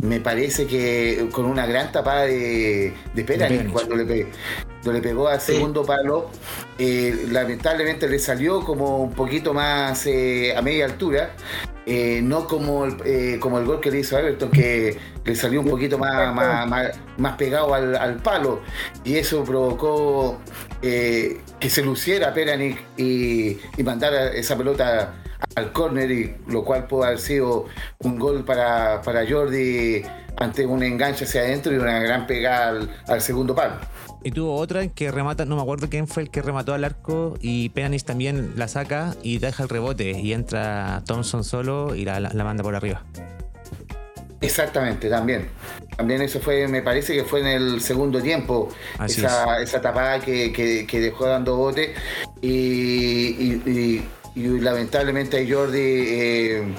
[0.00, 4.28] me parece que con una gran tapada de, de cuando le
[4.90, 6.30] le pegó al segundo palo,
[6.78, 11.30] eh, lamentablemente le salió como un poquito más eh, a media altura,
[11.86, 15.60] eh, no como el, eh, como el gol que le hizo Everton, que le salió
[15.60, 18.60] un poquito más, más, más, más pegado al, al, palo,
[19.04, 20.40] y eso provocó
[20.80, 25.14] que se luciera Peranic y, y mandara esa pelota
[25.54, 27.66] al córner, y lo cual pudo haber sido
[27.98, 30.02] un gol para, para Jordi
[30.36, 33.74] ante un enganche hacia adentro y una gran pegada al, al segundo palo.
[34.24, 36.84] Y tuvo otra en que remata, no me acuerdo quién fue el que remató al
[36.84, 42.04] arco y Peanis también la saca y deja el rebote y entra Thompson solo y
[42.04, 43.02] la, la, la manda por arriba.
[44.40, 45.48] Exactamente, también.
[45.96, 49.70] También eso fue, me parece que fue en el segundo tiempo, Así esa, es.
[49.70, 51.94] esa tapada que, que, que, dejó dando bote
[52.40, 56.74] y, y, y, y lamentablemente Jordi eh,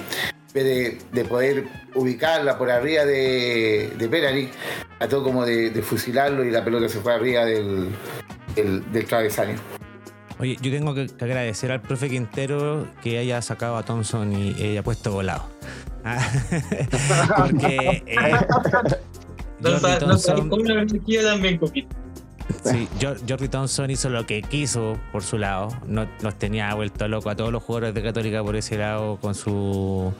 [0.62, 1.64] de, de, poder
[1.94, 4.50] ubicarla por arriba de, de Peranic,
[4.98, 7.88] trató como de, de, fusilarlo y la pelota se fue arriba del,
[8.54, 9.56] del, del travesaño.
[10.38, 14.54] Oye, yo tengo que, que, agradecer al profe Quintero que haya sacado a Thompson y
[14.62, 15.48] haya puesto volado.
[17.36, 18.32] Porque eh,
[19.60, 21.88] No sabes Thompson, también, Coquito.
[22.64, 25.68] sí, Jor- Jordi Thompson hizo lo que quiso por su lado.
[25.86, 29.34] No, nos tenía vuelto loco a todos los jugadores de Católica por ese lado con
[29.34, 30.12] su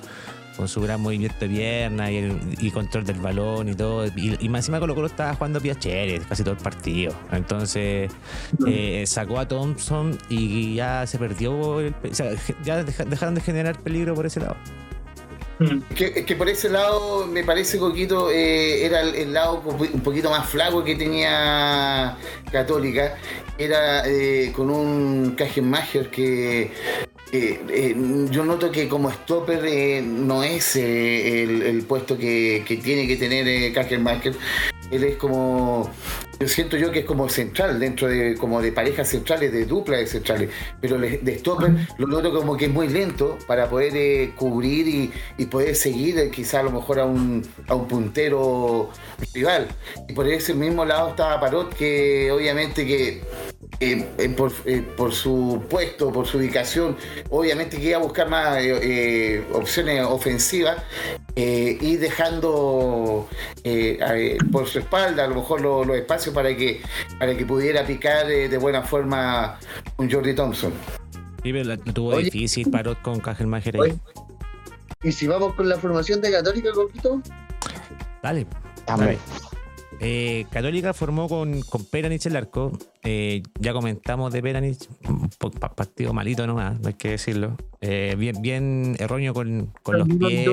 [0.56, 4.06] con su gran movimiento de pierna y, el- y control del balón y todo.
[4.06, 7.12] Y, y más encima Colo Colo estaba jugando Piachere casi todo el partido.
[7.32, 8.10] Entonces
[8.66, 11.80] eh, sacó a Thompson y ya se perdió.
[11.80, 12.30] el pe- o sea,
[12.64, 14.56] ya deja- dejaron de generar peligro por ese lado.
[15.58, 15.78] Mm.
[15.94, 20.82] Que, por ese lado, me parece, Coquito, eh, era el, lado un poquito más flaco
[20.82, 22.16] que tenía
[22.50, 23.16] Católica.
[23.56, 26.72] Era eh, con un Kajenmacher que
[27.36, 27.96] eh, eh,
[28.30, 33.72] yo noto que como stopper no es el, puesto que, tiene que tener eh.
[34.92, 35.90] Él es como,
[36.40, 39.98] yo siento yo que es como central, dentro de como de parejas centrales, de dupla
[39.98, 44.32] de centrales, pero de stopper lo noto como que es muy lento para poder eh,
[44.36, 48.90] cubrir y, y poder seguir eh, quizá a lo mejor a un, a un puntero
[49.32, 49.68] rival.
[50.08, 53.22] Y por ese mismo lado estaba Parot, que obviamente que
[53.80, 54.52] eh, eh, por,
[54.96, 56.96] por su puesto, por su ubicación,
[57.30, 58.58] obviamente que iba a buscar más
[59.52, 60.76] opciones ofensivas
[61.36, 63.28] y dejando
[64.52, 65.96] por su espalda a lo mejor lo- los
[66.32, 66.80] para que
[67.18, 69.58] para que pudiera picar eh, de buena forma
[69.96, 70.72] un Jordi Thompson.
[71.42, 72.24] Sí, pero la, tuvo Oye.
[72.24, 73.98] difícil Parot con Kajelmacher ahí.
[75.02, 77.20] Y si vamos con la formación de Católica, Coquito,
[78.22, 78.46] Dale.
[78.88, 79.18] Hombre,
[80.00, 82.72] Eh, Católica formó con, con Peranich el arco.
[83.02, 84.88] Eh, ya comentamos de Peranich,
[85.76, 87.56] partido malito nomás, no hay que decirlo.
[87.80, 90.48] Eh, bien, bien erróneo con, con los pies.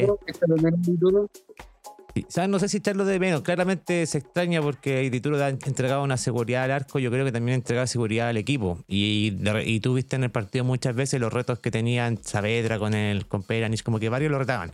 [2.13, 2.25] Sí.
[2.47, 3.41] No sé si echarlo de menos.
[3.41, 6.99] Claramente se extraña porque Dituro ha entregado una seguridad al arco.
[6.99, 8.83] Yo creo que también ha entregado seguridad al equipo.
[8.87, 12.93] Y, y tú viste en el partido muchas veces los retos que tenían Saavedra con
[12.93, 14.71] el con Peranich, como que varios lo retaban.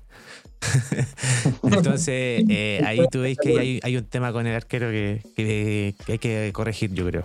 [1.64, 5.96] Entonces, eh, ahí tú ves que hay, hay un tema con el arquero que, que-
[6.06, 7.24] que hay que corregir, yo creo.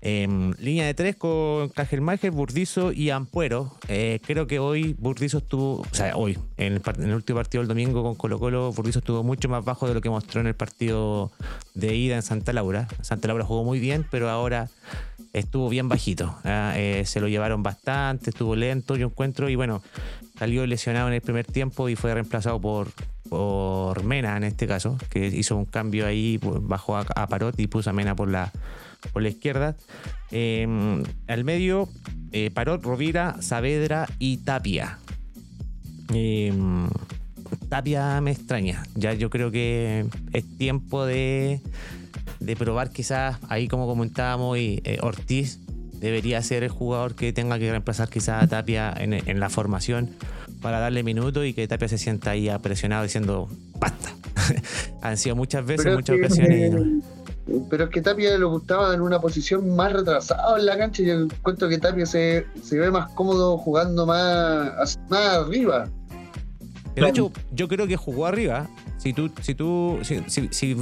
[0.00, 3.76] Em, línea de tres con Cajelmacher, Burdizo y Ampuero.
[3.88, 8.04] Eh, creo que hoy Burdizo estuvo, o sea, hoy, en el, último partido del domingo
[8.04, 11.32] con Colo Colo, Burdizo estuvo mucho más bajo de lo que mostró en el partido
[11.74, 12.86] de ida en Santa Laura.
[13.02, 14.68] Santa Laura jugó muy bien, pero ahora
[15.32, 16.38] estuvo bien bajito.
[16.44, 19.82] ah, eh, se lo llevaron bastante, estuvo lento, yo encuentro, y bueno,
[20.38, 22.92] salió lesionado en el primer tiempo y fue reemplazado por,
[23.28, 27.58] por Mena en este caso, que hizo un cambio ahí, pues, bajó a, a Parot
[27.58, 28.52] y puso a Mena por la,
[29.12, 29.76] por la izquierda.
[30.30, 30.66] Eh,
[31.28, 31.88] al medio,
[32.32, 34.98] eh, Parot, Rovira, Saavedra y Tapia.
[36.12, 36.52] Eh,
[37.68, 38.82] Tapia me extraña.
[38.94, 41.60] Ya yo creo que es tiempo de,
[42.40, 45.60] de probar quizás, ahí como comentábamos, y, eh, Ortiz
[45.94, 50.10] debería ser el jugador que tenga que reemplazar quizás a Tapia en, en la formación
[50.60, 54.14] para darle minutos y que Tapia se sienta ahí presionado diciendo basta.
[55.02, 56.72] Han sido muchas veces, Pero muchas ocasiones.
[56.72, 57.15] no.
[57.70, 61.06] Pero es que Tapia lo gustaba en una posición más retrasada en la cancha y
[61.06, 65.88] yo encuentro que Tapia se, se ve más cómodo jugando más, más arriba.
[66.96, 68.68] De hecho, yo creo que jugó arriba.
[68.98, 70.76] Si tú, si tú, si, si- si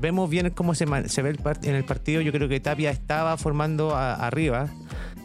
[0.00, 2.90] vemos bien cómo se, se ve el part- en el partido, yo creo que Tapia
[2.90, 4.68] estaba formando a- arriba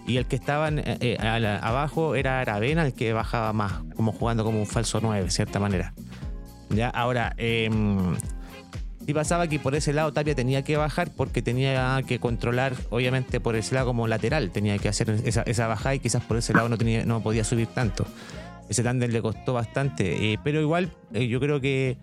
[0.05, 3.53] y el que estaba en- eh, eh, a la- abajo era Aravena, el que bajaba
[3.53, 5.93] más, como jugando como un falso 9, de cierta manera.
[6.69, 8.15] Ya, ahora, em,
[9.09, 13.39] sí pasaba que por ese lado Tapia tenía que bajar porque tenía que controlar, obviamente
[13.39, 16.53] por ese lado como lateral, tenía que hacer esa, esa bajada y quizás por ese
[16.53, 18.05] lado no, tenía, no podía subir tanto.
[18.69, 21.97] Ese tándem le costó bastante, eh, pero igual eh, yo creo que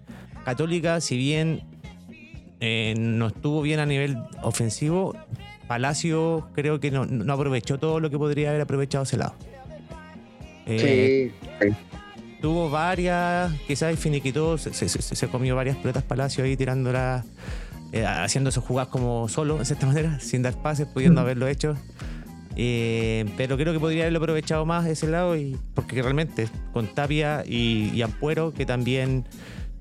[0.45, 1.62] Católica, si bien
[2.59, 5.14] eh, no estuvo bien a nivel ofensivo,
[5.69, 9.37] Palacio creo que no, no aprovechó todo lo que podría haber aprovechado ese lado.
[10.66, 11.69] Eh, sí.
[12.40, 17.25] Tuvo varias, quizás finiquitó, se, se- se- se comió varias pelotas Palacio ahí tirándolas,
[17.92, 21.77] eh, haciendo jugadas como solo, de cierta manera, sin dar pases, pudiendo haberlo hecho.
[22.59, 27.42] Eh, pero creo que podría haberlo aprovechado más ese lado, y, porque realmente con Tapia
[27.46, 29.27] y, y Ampuero, que también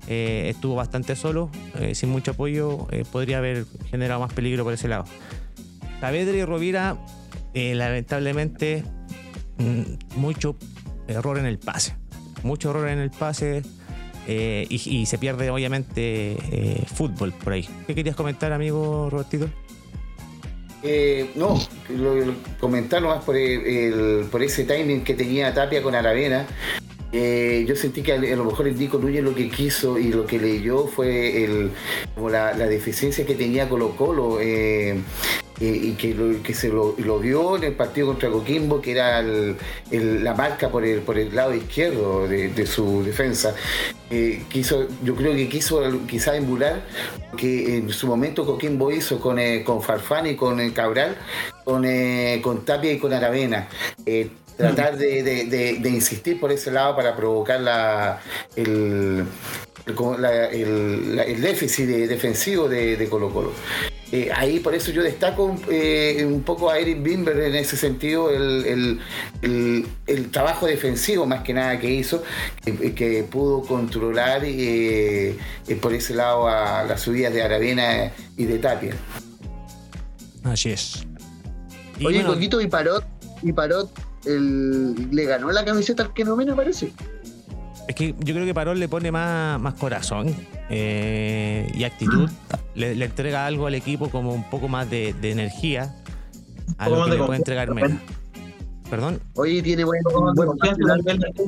[0.08, 4.88] eh, estuvo bastante solo, eh, sin mucho apoyo, podría haber generado más peligro por ese
[4.88, 5.04] lado.
[6.00, 6.98] Saavedra y Rovira,
[7.54, 8.84] lamentablemente,
[9.58, 10.56] mm, mucho
[11.08, 11.96] error en el pase.
[12.46, 13.62] Mucho error en el pase
[14.28, 17.68] eh, y, se pierde obviamente eh, fútbol por ahí.
[17.86, 19.48] ¿Qué querías comentar, amigo Robertito?
[20.82, 25.94] Eh, no, lo, lo- comentar nomás por, el- por ese timing que tenía Tapia con
[25.94, 26.46] Aravena.
[27.12, 30.38] Yo sentí que a, lo mejor el Nico Núñez lo que quiso y lo que
[30.38, 31.70] leyó fue el,
[32.14, 34.38] como la, deficiencia que tenía Colo Colo.
[35.60, 39.22] Eh, y que, lo, que se lo, vio en el partido contra Coquimbo, que era
[39.22, 43.54] la marca por el, por el lado izquierdo de, su defensa.
[44.10, 46.84] Eh, quiso, yo creo que quiso quizá emular
[47.36, 51.16] que en su momento Coquimbo hizo con, eh, con Farfán y con Cabral,
[51.64, 51.86] con,
[52.42, 53.68] con Tapia y con Aravena
[54.56, 58.20] tratar de, insistir por ese lado para provocar la,
[58.56, 59.24] el,
[59.86, 63.52] el, el, déficit defensivo de, Colo Colo.
[64.12, 68.30] Eh, ahí por eso yo destaco eh, un poco a Eric Bimber en ese sentido,
[68.30, 69.00] el,
[69.42, 72.22] el, trabajo defensivo más que nada que hizo,
[72.64, 75.36] que, pudo controlar eh,
[75.80, 78.94] por ese lado a las subidas de Aravena y de Tapia.
[80.44, 81.04] Así es.
[81.98, 83.04] Y Oye, bueno, y Parot,
[83.42, 83.90] y Parot
[84.24, 86.92] le ganó la camiseta al que no me parece.
[87.88, 90.34] Es que yo creo que Parol le pone más, más corazón
[90.70, 92.28] eh, y actitud.
[92.74, 95.94] Le, entrega algo al equipo como un poco más de, energía.
[96.78, 98.00] Algo que le puede entregar menos.
[98.90, 99.20] Perdón.
[99.34, 100.00] Oye, tiene buen,
[100.34, 100.48] buen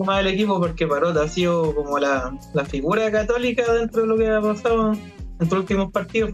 [0.05, 4.17] más del equipo porque Parot ha sido como la, la, figura católica dentro de lo
[4.17, 5.01] que ha pasado en
[5.39, 6.33] los últimos partidos.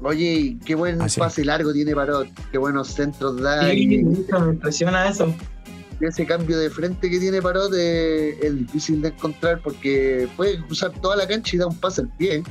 [0.00, 3.70] Oye, qué buen ah, pase largo tiene Parot, qué buenos centros da.
[3.70, 4.04] Sí, y...
[4.04, 5.34] me impresiona eso
[6.00, 11.16] ese cambio de frente que tiene Parot es, difícil de encontrar porque puede cruzar toda
[11.16, 12.42] la cancha y da un pase al pie.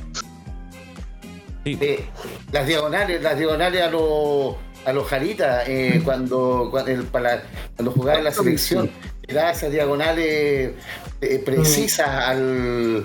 [1.64, 2.04] Eh,
[2.52, 8.24] las diagonales, las diagonales a los a los Jaritas eh, cuando, cuando, cuando jugaba en
[8.24, 8.90] la selección,
[9.32, 10.72] da esas diagonales
[11.22, 13.04] eh, precisas al,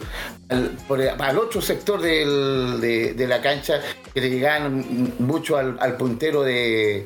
[0.49, 3.79] al, otro sector de, la cancha
[4.13, 7.05] que le llegaban mucho al, al puntero de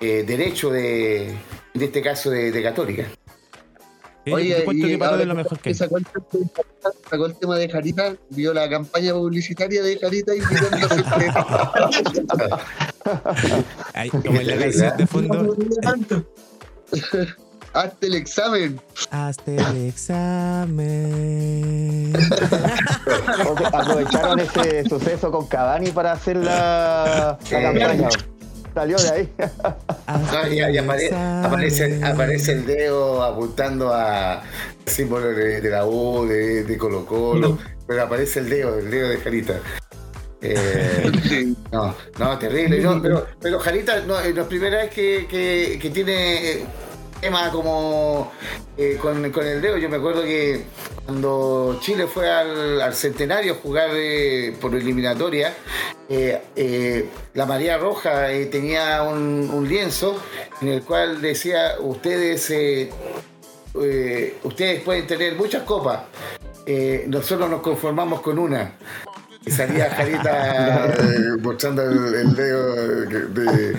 [0.00, 1.36] derecho de,
[1.74, 3.06] en este caso de, Católica.
[4.30, 6.06] Oye, y que de lo mejor que sacó el,
[7.10, 10.40] sacó el tema de Jarita, vio la campaña publicitaria de Jarita y
[13.94, 15.56] Ahí, como en la canción de fondo.
[17.74, 18.80] Hazte el examen.
[19.10, 20.92] Hazte el examen.
[23.72, 28.08] Aprovecharon ese suceso con Cavani para hacer la, la campaña.
[28.74, 29.32] Salió de ahí.
[30.50, 34.42] y, aparece, aparece, el dedo apuntando a
[34.86, 39.60] símbolo de, la U, de, Colo Colo, pero aparece el dedo, el dedo de Jarita.
[40.40, 42.82] Eh, no, no, terrible.
[43.00, 46.64] pero, pero Jarita no, es la primera vez que, que, que tiene
[47.22, 48.32] tema como
[48.76, 49.78] eh, con, el dedo.
[49.78, 50.64] Yo me acuerdo que
[51.06, 55.54] cuando Chile fue al, centenario a jugar eh, por eliminatoria,
[56.08, 60.20] eh, la María Roja tenía un, lienzo
[60.60, 62.52] en el cual decía, ustedes,
[64.42, 66.02] ustedes pueden tener muchas copas,
[67.06, 68.72] nosotros nos conformamos con una.
[69.44, 70.94] Y salía Jarita
[71.40, 72.76] mostrando el, dedo
[73.06, 73.76] de,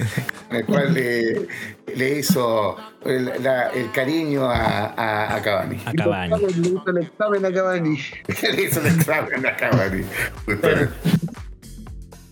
[0.52, 1.48] el cual le,
[1.96, 5.78] le hizo el, el cariño a, a, Cavani.
[5.86, 6.36] A Cavani.
[6.40, 7.98] Le hizo el examen a Cavani.
[8.56, 10.04] le hizo el examen a Cavani.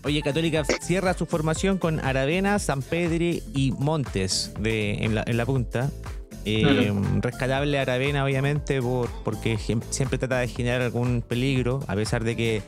[0.04, 5.36] Oye, Católica cierra su formación con Aravena, San Pedri y Montes de, en, la, en
[5.36, 5.90] la punta.
[6.44, 12.34] Eh, rescatable Aravena, obviamente, por, porque siempre trata de generar algún peligro, a pesar de
[12.34, 12.62] que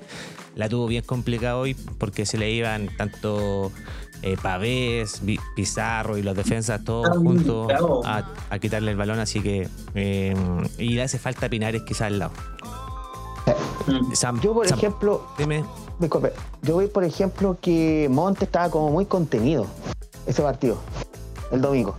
[0.54, 3.72] la tuvo bien complicada hoy, porque se le iban tanto
[4.22, 5.20] eh, Pavés,
[5.54, 7.68] Pizarro y los defensas todos juntos
[8.04, 10.34] a, quitarle el balón, así que eh,
[10.78, 12.32] y le hace falta Pinares quizás al lado.
[14.42, 15.64] Yo por ejemplo, dime.
[16.62, 19.66] yo voy por ejemplo que Monte estaba como muy contenido
[20.26, 20.78] ese partido,
[21.52, 21.94] el domingo.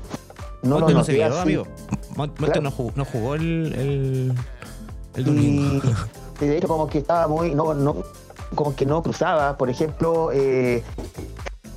[0.64, 1.68] No Monte no, se quedó, amigo.
[2.16, 4.34] Monte no, jugó, el,
[5.16, 5.82] el, domingo.
[6.42, 8.04] Y, de hecho como que estaba muy, no, no,
[8.54, 10.84] como que no cruzaba, por ejemplo, eh,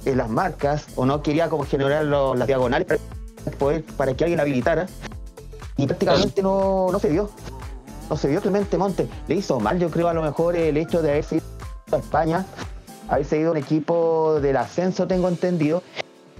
[0.04, 2.86] las marcas o no quería como generar las diagonales
[3.96, 4.86] para, que alguien habilitara
[5.76, 7.30] y prácticamente no, no se vio.
[8.10, 9.06] No se vio Clemente Monte.
[9.26, 11.44] Le hizo mal, yo creo, a lo mejor el hecho de haberse ido
[11.92, 12.46] a España,
[13.08, 15.82] haberse ido un equipo del ascenso, tengo entendido,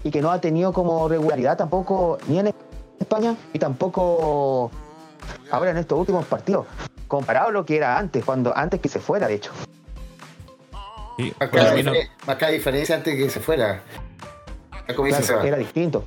[0.03, 2.55] y que no ha tenido como regularidad tampoco ni en
[2.99, 4.71] España y tampoco
[5.51, 6.67] ahora en estos últimos partidos,
[7.07, 9.53] comparado a lo que era antes, cuando antes que se fuera, de hecho.
[11.19, 11.35] Sí,
[12.27, 13.83] marca, diferencia antes de que se fuera.
[15.45, 16.05] era distinto.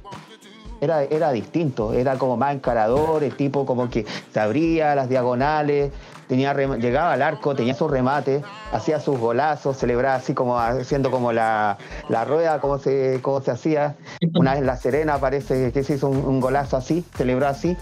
[0.79, 5.91] Era, era distinto, era como más encarador, el tipo como que se abría las diagonales,
[6.31, 8.41] tenía llegaba al arco, tenía sus remates,
[8.71, 11.77] hacía sus golazos, celebraba así como haciendo como la,
[12.25, 13.97] rueda, como se, como se hacía.
[14.33, 17.75] Una vez en La Serena parece que se hizo un, golazo así, celebró así.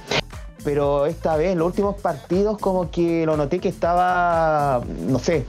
[0.64, 5.46] Pero esta vez, en los últimos partidos, como que lo noté que estaba, no sé,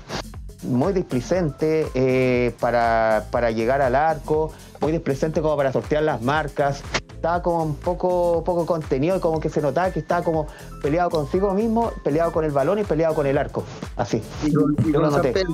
[0.71, 6.83] muy displicente eh, para, para llegar al arco, muy displicente como para sortear las marcas.
[7.15, 10.47] Estaba como un poco, poco contenido y como que se notaba que estaba como
[10.83, 13.63] peleado consigo mismo, peleado con el balón y peleado con el arco.
[13.97, 14.23] Así.
[14.43, 15.35] Y con, y Yo con lo noté.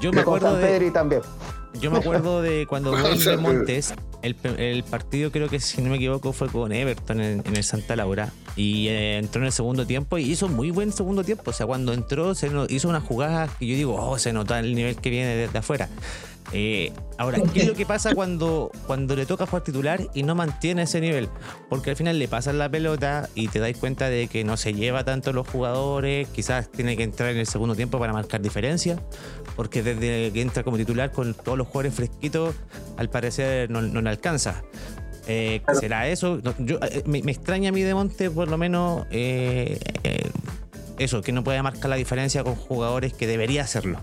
[0.00, 1.22] Yo me con acuerdo San de, también.
[1.74, 3.40] yo me acuerdo de cuando Con Pedro.
[3.40, 3.94] Montes,
[4.24, 8.32] el, partido creo que si no me equivoco fue con Everton en, el Santa Laura
[8.56, 11.50] y eh, entró en el segundo tiempo y hizo muy buen segundo tiempo.
[11.50, 14.74] O sea, cuando entró se hizo unas jugadas que yo digo, oh, se nota el
[14.74, 15.88] nivel que viene desde afuera.
[16.52, 20.34] Eh, ahora, ¿qué es lo que pasa cuando, cuando le toca jugar titular y no
[20.34, 21.28] mantiene ese nivel?
[21.68, 24.74] Porque al final le pasan la pelota y te das cuenta de que no se
[24.74, 29.00] lleva tanto los jugadores, quizás tiene que entrar en el segundo tiempo para marcar diferencia,
[29.56, 32.54] porque desde que entra como titular con todos los jugadores fresquitos,
[32.96, 34.62] al parecer no, no le alcanza.
[35.26, 36.40] Eh, ¿Será eso?
[36.58, 40.30] Yo, eh, me, me extraña a mí de Monte, por lo menos, eh, eh,
[40.98, 44.00] eso, que no puede marcar la diferencia con jugadores que debería hacerlo.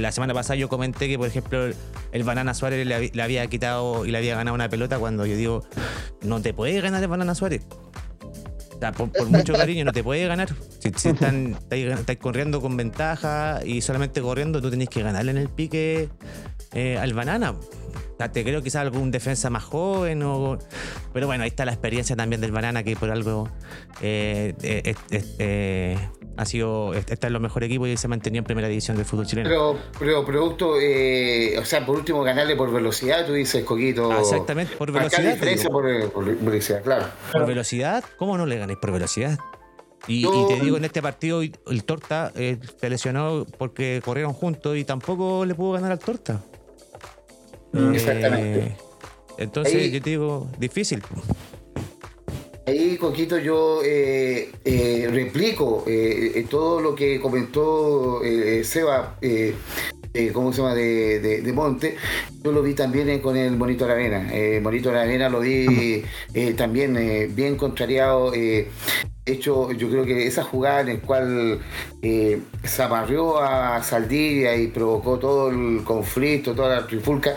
[0.00, 1.70] La semana pasada yo comenté que, por ejemplo,
[2.12, 5.26] el, Banana Suárez le, hab- le había quitado y le había ganado una pelota cuando
[5.26, 5.64] yo digo,
[6.22, 7.66] no te puede ganar el Banana Suárez.
[8.96, 10.48] Por, por mucho cariño no te puede ganar.
[10.80, 15.38] Si, si están, estáis, corriendo con ventaja y solamente corriendo, tú tenés que ganarle en
[15.38, 16.08] el pique
[16.72, 17.52] eh, al Banana.
[17.52, 20.58] O sea, te creo quizás algún defensa más joven o...
[21.12, 23.48] Pero bueno, ahí está la experiencia también del Banana que por algo
[24.00, 25.98] eh, eh,
[26.36, 26.94] ha sido...
[26.94, 29.48] Está en los mejores equipos y se ha mantenido en primera división del fútbol chileno.
[29.48, 34.10] Pero, pero producto, eh, o sea, por último, ganarle por velocidad, tú dices, Coquito.
[34.12, 35.70] Ah, exactamente, por velocidad, digo.
[35.70, 37.06] por, por velocidad, claro.
[37.32, 39.38] Por velocidad, ¿cómo no le ganéis por velocidad?
[40.08, 44.84] Y, te digo, en este partido el Torta eh, se lesionó porque corrieron juntos y
[44.84, 46.42] tampoco le pudo ganar al Torta.
[47.72, 48.76] Exactamente.
[49.38, 51.02] entonces Ahí- yo te digo, difícil.
[52.64, 58.20] Ahí, Coquito, yo eh, eh, replico eh, eh, todo lo que comentó
[58.62, 59.18] Seba,
[60.32, 61.96] ¿cómo se llama?, de, de- de Monte.
[62.44, 64.28] Yo lo vi también con el Monito Aravena.
[64.32, 66.04] Eh, Monito Aravena lo vi
[66.56, 68.32] también bien contrariado.
[69.26, 71.60] hecho, yo creo que esa jugada en la cual
[72.00, 77.36] se amarrió a Saldivia y provocó todo el conflicto, toda la trifulca,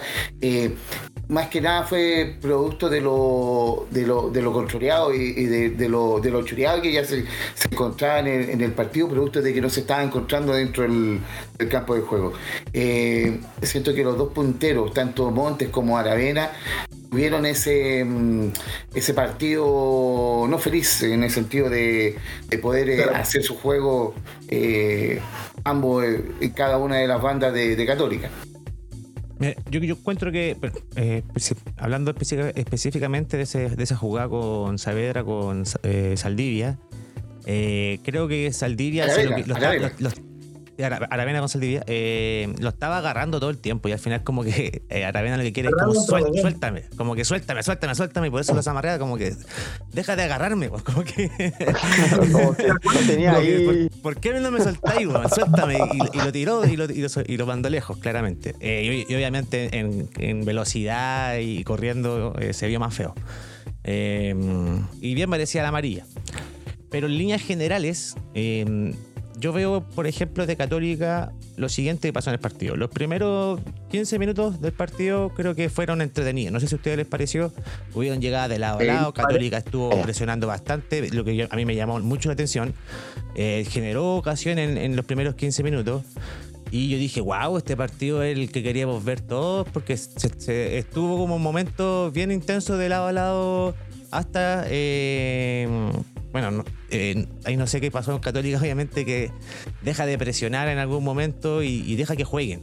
[1.30, 5.69] más que nada fue producto de lo, de lo, de lo controleado y, y de,
[5.71, 9.07] de lo, de lo choreado que ya se, se encontraba en el, en el partido,
[9.09, 11.19] producto de que no se estaba encontrando dentro del,
[11.57, 12.34] del campo de juego.
[12.73, 16.51] Eh, siento que los dos punteros, tanto Montes como Aravena,
[17.09, 18.49] tuvieron ese, mm,
[18.93, 22.17] ese partido no feliz en el sentido de,
[22.49, 23.15] de poder eh, Claro.
[23.15, 24.13] hacer su juego
[24.47, 25.21] eh,
[25.63, 28.30] ambos eh, en cada una de las bandas de, de Católica.
[29.40, 30.56] Mira, Yo, yo encuentro que,
[30.96, 31.24] eh,
[31.78, 32.14] hablando
[32.56, 36.78] específicamente de, ese- de esa jugada con Saavedra, con eh, Saldivia,
[37.46, 39.06] eh, creo que Saldivia
[39.48, 39.92] lo, Ara-
[40.84, 44.84] Aravena con Saldivia eh, lo estaba agarrando todo el tiempo y al final como que
[44.89, 46.41] eh, Aravena lo que quiere es como "Suel- todo, bien".
[46.41, 49.34] suéltame, como que suéltame, suéltame, suéltame y por eso los amarrea como que
[49.93, 51.30] deja de agarrarme, pues, como que
[52.32, 53.89] Como que lo tenía como que, ahí.
[53.89, 55.30] ¿por, por qué no me soltáis, weón?
[55.30, 55.78] Suéltame.
[56.13, 58.55] Y, y lo tiró y lo, y lo, y lo mandó lejos, claramente.
[58.59, 63.13] Eh, y, y obviamente en, en velocidad y corriendo eh, se vio más feo.
[63.84, 64.36] Eh,
[65.01, 66.05] y bien merecía la amarilla.
[66.89, 68.93] Pero en líneas generales, eh,
[69.38, 72.76] yo veo, por ejemplo, de Católica lo siguiente que pasó en el partido.
[72.76, 73.60] Los primeros
[73.90, 76.52] 15 minutos del partido creo que fueron entretenidos.
[76.54, 77.52] No sé si a ustedes les pareció.
[77.94, 79.14] Hubieron llegadas de lado a Sí, lado.
[79.14, 82.74] Católica estuvo presionando bastante, lo que yo- a mí me llamó mucho la atención.
[83.36, 86.04] Eh, generó ocasión en, en los primeros 15 minutos.
[86.72, 90.78] Y yo dije, wow, este partido es el que queríamos ver todos, porque se, se-
[90.78, 93.76] estuvo como un momento bien intenso de lado a lado
[94.12, 94.66] hasta.
[94.68, 95.68] eh,
[96.36, 99.32] bueno, no- eh, ahí no sé qué pasó en Católica, obviamente, que
[99.84, 102.60] deja de presionar en algún momento y, y deja que jueguen.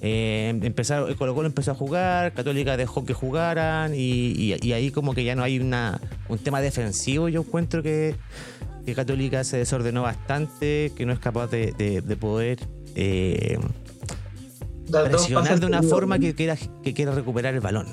[0.00, 3.98] Eh, empezaron, Colo Colo empezó a jugar, Católica dejó que jugaran y,
[4.32, 6.00] y- y ahí como que ya no hay una,
[6.30, 7.28] un tema defensivo.
[7.28, 8.14] Yo encuentro que,
[8.86, 12.60] que Católica se desordenó bastante, que no es capaz de, de- de poder
[12.94, 13.58] eh,
[15.10, 17.86] presionar de una forma que quiera, que quiera recuperar el balón.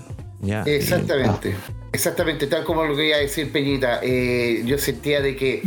[0.66, 1.56] Exactamente,
[1.92, 4.00] exactamente, tal como lo que iba a decir Peñita.
[4.04, 5.64] eh, yo sentía de que,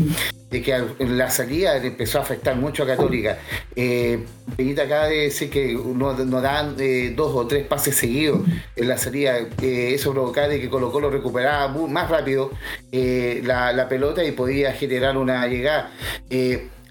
[0.51, 3.39] de que la salida empezó a afectar mucho a Católica.
[3.75, 4.25] Eh,
[4.57, 8.43] Peñita acaba de decir que no, no dan eh, dos o tres pases seguidos
[8.77, 9.39] en la salida.
[9.61, 12.53] eso provocaba de que Colo Colo recuperaba más rápido
[12.93, 15.91] la pelota y podía generar una llegada.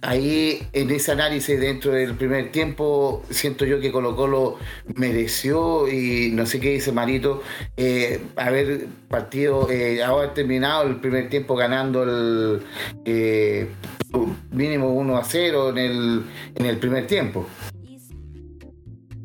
[0.02, 4.58] Ahí en ese análisis dentro del primer tiempo siento yo que Colo Colo
[4.95, 7.41] mereció y no sé qué dice Marito
[7.76, 12.62] eh, haber partido, eh, haber terminado el primer tiempo ganando el,
[13.04, 13.68] eh,
[14.52, 16.24] mínimo 1 a 0 en el,
[16.56, 17.45] en el primer tiempo.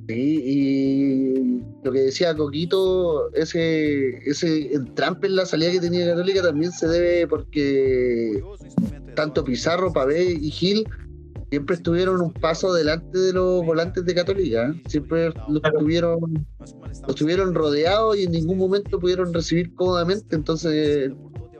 [0.08, 6.72] Y lo que decía Coquito, ese, ese entrampe en la salida que tenía Católica también
[6.72, 8.42] se debe porque
[9.14, 10.86] tanto Pizarro, Pavé y Gil
[11.50, 14.68] siempre estuvieron un paso delante de los volantes de Católica.
[14.68, 14.82] ¿eh?
[14.88, 16.46] Siempre los tuvieron,
[17.06, 20.34] los tuvieron rodeados y en ningún momento pudieron recibir cómodamente.
[20.34, 21.12] Entonces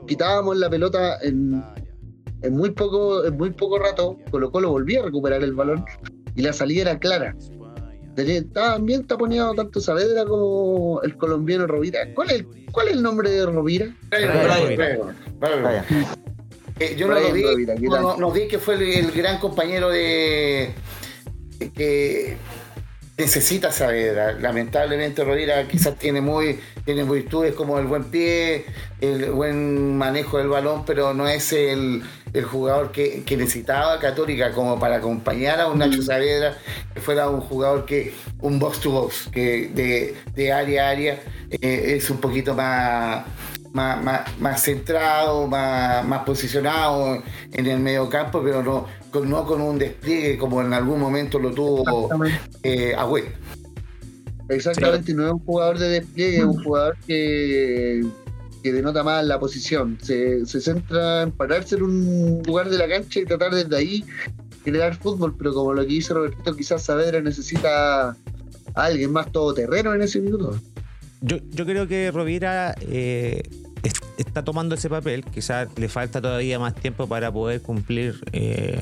[0.07, 1.63] quitábamos la pelota en,
[2.41, 4.17] en muy poco, en muy poco rato.
[4.31, 5.85] Colo Colo volvía a recuperar el balón
[6.35, 7.35] y la salida era clara.
[8.17, 11.99] Estaban bien taponeado tanto Saavedra como el colombiano Rovira.
[12.13, 13.95] ¿Cuál es, cuál es el nombre de Rovira?
[16.79, 17.43] Eh, yo no lo vi,
[17.81, 20.73] no, no, vi que fue el, el gran compañero de
[21.73, 22.37] que
[23.17, 24.41] necesita saber.
[24.41, 28.65] Lamentablemente Rovira quizás tiene muy tiene virtudes como el buen pie,
[29.01, 32.03] el buen manejo del balón, pero no es el,
[32.43, 36.03] jugador que, necesitaba Católica como para acompañar a un Nacho mm.
[36.03, 36.57] Saavedra,
[36.93, 41.95] que fuera un jugador que, un box to box, que de, área a área eh,
[41.97, 43.25] es un poquito más,
[43.75, 47.21] más, centrado, más, más posicionado
[47.51, 48.87] en el medio campo, pero no,
[49.25, 52.09] no con un despliegue como en algún momento lo tuvo
[52.63, 53.25] eh, Agüet.
[54.49, 58.05] Exactamente, no es un jugador de despliegue, es un jugador que,
[58.63, 59.97] que denota más la posición.
[60.01, 64.05] Se, centra en pararse en un lugar de la cancha y tratar desde ahí
[64.63, 68.15] crear fútbol, pero como lo que dice Roberto, quizás Saavedra necesita a
[68.73, 70.59] alguien más todoterreno en ese minuto.
[71.21, 73.43] Yo, yo creo que Rovira eh,
[74.17, 78.81] está tomando ese papel, quizás le falta todavía más tiempo para poder cumplir eh,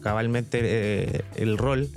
[0.00, 1.88] cabalmente eh, el rol,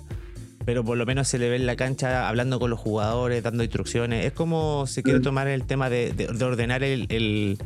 [0.65, 3.63] pero por lo menos se le ve en la cancha hablando con los jugadores, dando
[3.63, 4.25] instrucciones.
[4.25, 5.23] Es como si quiere mm.
[5.23, 7.57] tomar el tema de, ordenar el,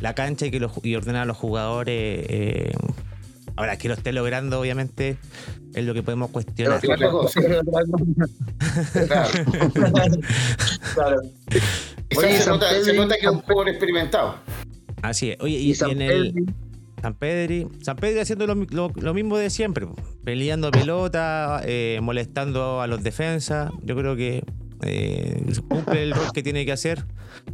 [0.00, 2.26] la cancha y, que los, y ordenar a los jugadores.
[2.28, 2.72] Eh,
[3.56, 5.16] ahora, que lo esté logrando, obviamente,
[5.74, 6.80] es lo que podemos cuestionar.
[6.80, 7.28] claro.
[12.10, 12.68] se, nota,
[13.18, 14.36] que es un jugador experimentado.
[15.02, 15.36] Así es.
[15.40, 16.34] Oye, y, en el.
[17.02, 19.86] San Pedri, San Pedri haciendo lo, mismo de siempre,
[20.24, 23.70] peleando pelota, eh, molestando a los defensas.
[23.82, 24.42] Yo creo que
[24.82, 27.04] eh, cumple el rol que tiene que hacer.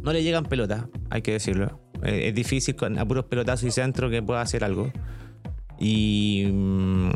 [0.01, 1.81] No le llegan pelotas, hay que decirlo.
[2.03, 4.91] Eh, es difícil con apuros pelotazos y centro que pueda hacer algo.
[5.79, 7.11] Y, mm,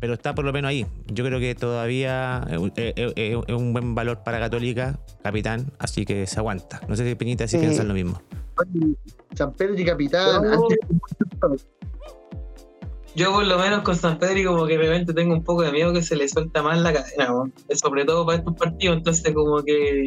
[0.00, 0.86] pero está por lo menos ahí.
[1.06, 2.46] Yo creo que todavía
[2.76, 6.80] es, un buen valor para Católica, capitán, así que se aguanta.
[6.88, 8.20] No sé si Peñita si piensan lo mismo.
[9.34, 10.42] San Pedro y capitán.
[13.14, 15.92] Yo por lo menos con San Pedro como que realmente tengo un poco de miedo
[15.92, 17.34] que se le suelta más la cadena,
[17.74, 20.06] sobre todo para estos partidos, entonces como que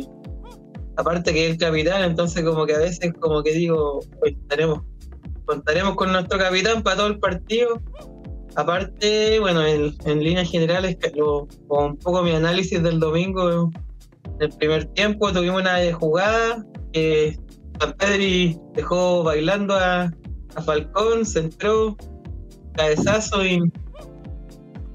[0.96, 4.36] aparte que es el capitán, entonces como que a veces como que digo, pues,
[5.46, 7.82] contaremos con nuestro capitán para todo el partido.
[8.56, 10.98] Aparte, bueno, en, líneas generales,
[11.68, 13.72] con un poco mi análisis del domingo,
[14.26, 17.38] en el primer tiempo tuvimos una jugada que
[17.80, 20.12] San Pedri dejó bailando a,
[20.56, 21.98] a Falcón, centró,
[22.74, 23.72] cabezazo y,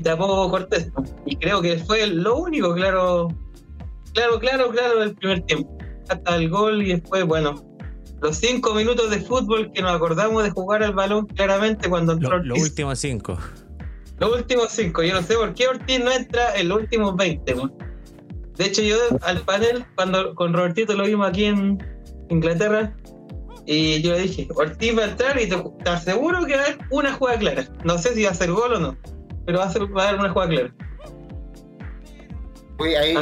[0.03, 0.91] tapó Cortés.
[1.27, 3.29] Y creo que fue lo único, claro,
[4.15, 5.77] claro, claro, claro, del primer tiempo.
[6.09, 7.68] Hasta el gol y después, bueno,
[8.21, 12.39] los cinco minutos de fútbol que nos acordamos de jugar al balón claramente cuando entró
[12.43, 13.39] Los últimos cinco.
[14.19, 15.03] Los últimos cinco.
[15.03, 17.55] Yo no sé por qué Ortiz no entra en los últimos 20.
[18.57, 21.79] De hecho, yo al panel, cuando con Robertito lo vimos aquí en
[22.29, 22.97] Inglaterra,
[23.67, 25.57] y yo le dije, Ortiz va a entrar y te,
[25.89, 27.65] aseguro que va a haber una jugada clara.
[27.85, 28.97] No sé si va a ser gol o no,
[29.47, 30.75] pero va a, ser, va a haber una jugada clara.
[32.81, 33.15] Ahí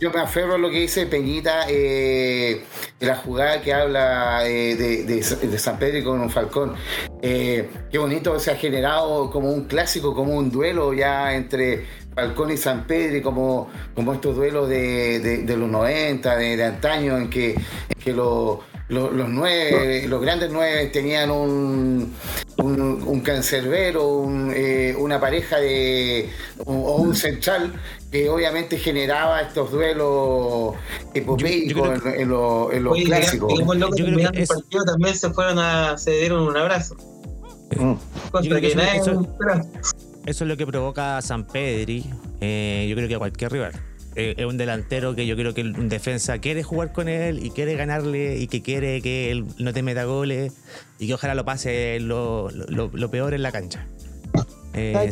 [0.00, 2.62] yo me, aferro a lo que dice Peñita, eh,
[2.98, 6.74] de la jugada que habla eh, de, San Pedro con un Falcón.
[7.20, 12.50] Eh, qué bonito se ha generado como un clásico, como un duelo ya entre Falcón
[12.50, 18.00] y San Pedro, como, como estos duelos de, los 90, de, antaño, en que, en
[18.02, 18.58] que los
[18.92, 22.14] los, nueve, los grandes nueve tenían un,
[22.58, 26.28] un, cancerbero, eh, una pareja de
[26.66, 27.72] o un central
[28.10, 30.74] que obviamente generaba estos duelos
[31.14, 33.58] epopeicos en, los clásicos.
[33.58, 36.94] yo creo que el partido también se fueron a se dieron un abrazo.
[37.74, 37.94] Mm.
[39.00, 39.24] eso,
[40.26, 42.04] es lo que provoca a San Pedri,
[42.42, 43.72] eh, yo creo que a cualquier rival.
[44.14, 47.50] Eh, es un delantero que yo creo que un defensa quiere jugar con él y
[47.50, 50.52] quiere ganarle y que quiere que él no te meta goles
[50.98, 52.50] y que ojalá lo pase lo,
[53.10, 53.86] peor en la cancha.
[54.74, 55.10] Eh,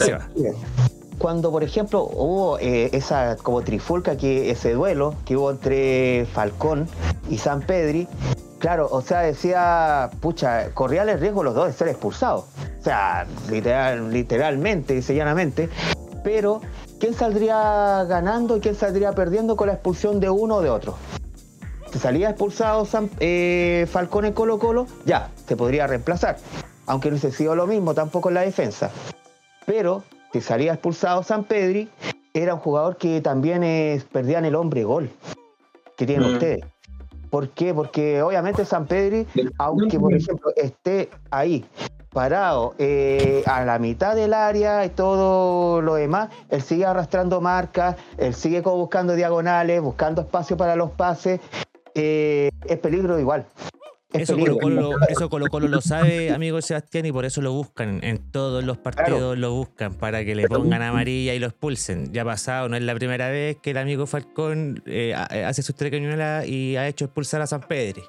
[1.18, 6.86] Cuando, por ejemplo, hubo eh, esa como trifulca, que ese duelo que hubo entre Falcón
[7.30, 8.06] y San Pedri,
[8.58, 12.44] claro, o sea, decía, pucha, corría el riesgo los dos de ser expulsados.
[12.80, 15.70] o sea, literal, literalmente y llanamente,
[16.22, 16.60] pero
[17.00, 20.96] ¿quién saldría ganando y quién saldría perdiendo con la expulsión de uno o de otro?
[21.92, 26.36] Si salía expulsado San- eh, Falcón en Colo Colo, ya, se podría reemplazar,
[26.86, 28.90] aunque no hubiese sido lo mismo tampoco en la defensa.
[29.66, 31.88] Pero si salía expulsado San Pedri,
[32.32, 35.10] era un jugador que también eh, perdían el hombre gol
[35.96, 36.32] que tienen Mm.
[36.34, 36.64] ustedes.
[37.28, 37.74] ¿Por qué?
[37.74, 39.26] Porque obviamente San Pedri,
[39.58, 41.64] aunque por ejemplo esté ahí
[42.10, 47.96] parado eh, a la mitad del área y todo lo demás, él sigue arrastrando marcas,
[48.18, 51.40] él sigue buscando diagonales, buscando espacio para los pases.
[51.94, 53.46] eh, es peligro igual.
[54.12, 54.36] Es Eso.
[54.36, 58.00] Colo, Colo, eso Colo Colo lo sabe, amigo Sebastián, y por eso lo buscan.
[58.02, 62.12] En todos los partidos lo buscan para que le pongan amarilla y lo expulsen.
[62.12, 65.62] Ya ha pasado, no es la primera vez que el amigo Falcón eh, ha- hace
[65.62, 68.02] sus tres cañuelas y ha hecho expulsar a San Pedri.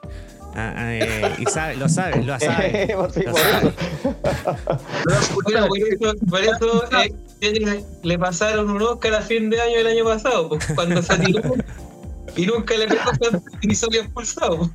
[0.56, 2.88] Ah, ah, eh, y sabe, lo sabe, lo sabe.
[2.88, 3.30] Sí, lo por sabe.
[3.30, 3.72] eso.
[5.44, 9.78] Bueno, por eso, por eso, eh, tiene- le pasaron un Oscar a fin de año
[9.78, 11.42] el año pasado, pues, cuando se tiró
[12.36, 13.02] y nunca le pegó
[13.62, 14.70] y salió expulsado.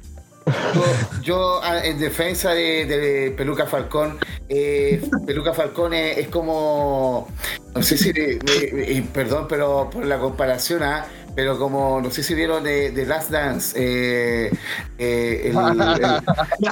[1.23, 4.19] Yo, ah, en defensa de, Peluca Falcón,
[4.49, 7.29] eh, Peluca Falcón es, como,
[7.75, 12.35] no sé si, y perdón, pero por la comparación, ah, pero como, no sé si
[12.35, 14.51] vieron de, de Last Dance, eh,
[14.99, 15.55] eh, el-
[16.01, 16.25] el-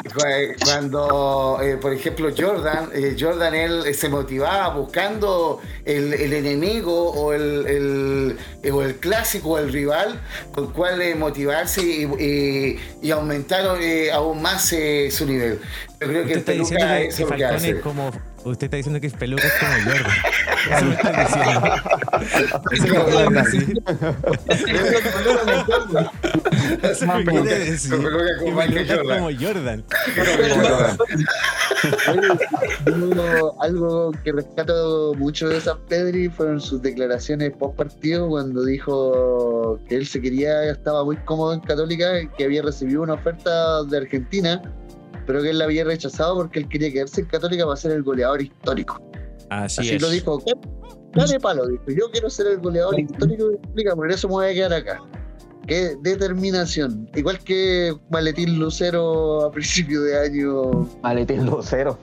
[0.14, 6.32] cu- cuando, eh, por ejemplo, Jordan, eh, Jordan él eh, se motivaba buscando el, el
[6.32, 10.18] enemigo o el, el- eh, o el clásico o el rival
[10.54, 15.60] con cual eh, motivarse y, y- y aumentar eh, aún más eh, su nivel.
[16.00, 17.80] Yo creo que el peluca que es lo que hace.
[17.80, 18.33] como.
[18.44, 20.12] Usted está diciendo que Peluca es como Jordan.
[20.70, 21.60] Eso me está diciendo.
[22.72, 23.82] Eso me quiere decir.
[26.82, 27.90] Eso me quiere decir.
[27.90, 29.18] Con Peluca es Jordan.
[29.18, 29.84] como Jordan.
[32.86, 39.78] Yo, algo que rescato mucho de San Pedri fueron sus declaraciones post partido cuando dijo
[39.88, 43.96] que él se quería, estaba muy cómodo en Católica, que había recibido una oferta de
[43.98, 44.62] Argentina,
[45.26, 48.02] pero que él la había rechazado porque él quería quedarse en Católica para ser el
[48.02, 49.02] goleador histórico.
[49.50, 50.02] Así, Así es.
[50.02, 50.42] lo dijo.
[51.14, 51.84] Dale palo, dijo.
[51.88, 55.00] Yo quiero ser el goleador histórico de Católica, por eso me voy a quedar acá.
[55.66, 57.08] Qué determinación.
[57.14, 60.88] Igual que Maletín Lucero a principio de año.
[61.02, 61.98] Maletín lucero.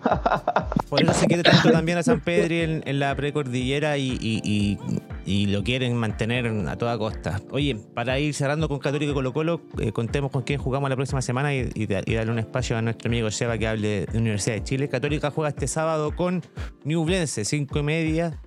[0.89, 4.41] Por eso se quiere tanto también a San Pedri en, en la precordillera y, y-
[4.43, 4.79] y-
[5.23, 7.39] y lo quieren mantener a toda costa.
[7.51, 10.95] Oye, para ir cerrando con Católico y Colo Colo, eh, contemos con quién jugamos la
[10.95, 14.05] próxima semana y, y da- y darle un espacio a nuestro amigo Seba que hable
[14.07, 14.89] de Universidad de Chile.
[14.89, 16.41] Católica juega este sábado con
[16.83, 18.39] Newblense, 5 y media,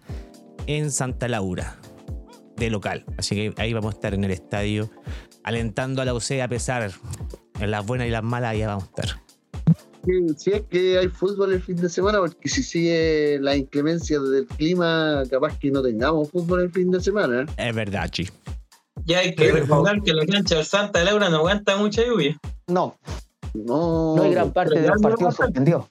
[0.67, 1.77] en Santa Laura,
[2.57, 3.05] de local.
[3.19, 4.91] Así que ahí vamos a estar en el estadio
[5.43, 6.91] alentando a la UC a pesar
[7.61, 9.21] en las buenas y las malas, ahí vamos a estar.
[10.05, 14.21] Sí, Si es que hay fútbol el fin de semana, porque si sigue la inclemencia
[14.21, 17.47] del clima, capaz que no tengamos fútbol el fin de semana.
[17.57, 18.29] Es verdad, Chi.
[19.07, 22.39] Ya hay que recordar que la cancha del Santa Laura no aguanta mucha lluvia.
[22.67, 22.97] No,
[23.55, 25.87] No, no hay gran parte de los partidos suspendió.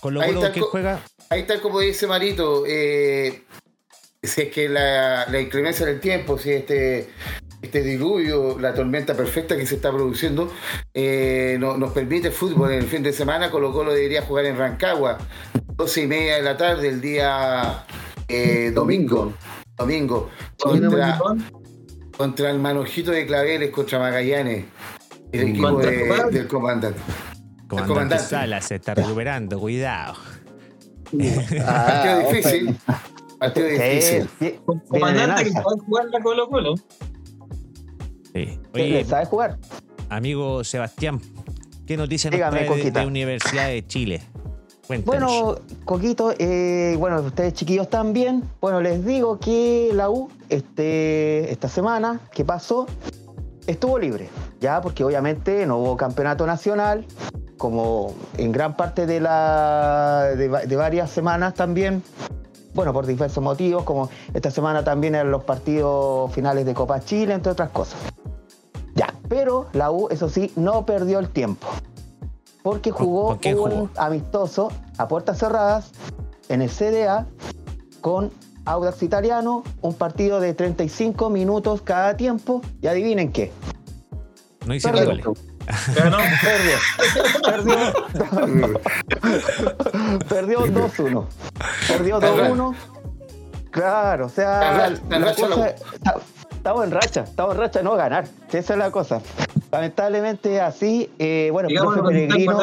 [0.00, 1.00] Colo Ahí Colo, está ¿qué co- juega?
[1.30, 3.42] Ahí está como dice Marito, eh,
[4.26, 7.08] si es que la, la inclemencia del tiempo, si este,
[7.62, 10.52] este diluvio, la tormenta perfecta que se está produciendo,
[10.94, 14.56] eh, no- nos permite fútbol en el fin de semana, Colo Colo debería jugar en
[14.58, 15.18] Rancagua,
[15.76, 17.84] 12 y media de la tarde, el día
[18.28, 19.32] eh, domingo.
[19.76, 20.30] Domingo.
[20.58, 21.18] Contra,
[22.16, 24.64] contra el manojito de claveles, contra Magallanes,
[25.32, 27.00] el equipo ¿Contra de- del comandante.
[27.68, 28.24] Comandante, comandante.
[28.24, 30.14] Sala se está recuperando, cuidado.
[31.64, 32.76] Ah, Partido difícil.
[33.38, 34.28] Partido difícil.
[34.38, 34.58] Sí,
[34.88, 36.74] comandante que puede jugar la Colo Colo.
[38.32, 38.58] Sí.
[38.74, 39.58] Oye, ¿Sabe jugar?
[40.08, 41.20] amigo Sebastián,
[41.86, 44.22] ¿qué noticia nos Dígame, trae de, de Universidad de Chile?
[44.86, 45.42] Cuéntanos.
[45.42, 48.44] Bueno, Coquito, eh, bueno, ustedes chiquillos también.
[48.60, 52.86] Bueno, les digo que la U este, esta semana que pasó
[53.66, 54.28] estuvo libre,
[54.60, 57.04] ya, porque obviamente no hubo campeonato nacional,
[57.56, 62.02] como en gran parte de, la, de varias semanas también.
[62.76, 67.32] Bueno, por diversos motivos, como esta semana también eran los partidos finales de Copa Chile,
[67.32, 67.98] entre otras cosas.
[68.94, 71.66] Ya, pero la U, eso sí, no perdió el tiempo.
[72.62, 74.68] Porque ¿Con- jugó un amistoso
[74.98, 75.90] a puertas cerradas
[76.50, 77.26] en el CDA
[78.02, 78.30] con
[78.66, 82.60] Audax Italiano, un partido de 35 minutos cada tiempo.
[82.82, 83.52] Y adivinen qué.
[84.66, 85.26] no hicieron goles.
[85.94, 86.04] Perdió.
[86.04, 86.18] Ganó.
[87.50, 88.80] Perdió.
[90.28, 91.26] Perdió 2-1.
[91.88, 92.74] Perdió 2-1.
[93.70, 95.74] Claro, o sea, La cosa-
[96.50, 98.24] estamos en racha, estamos en racha no ganar.
[98.50, 99.20] Esa es la cosa.
[99.70, 102.58] Lamentablemente así, eh, bueno, Digamos profe Peregrino.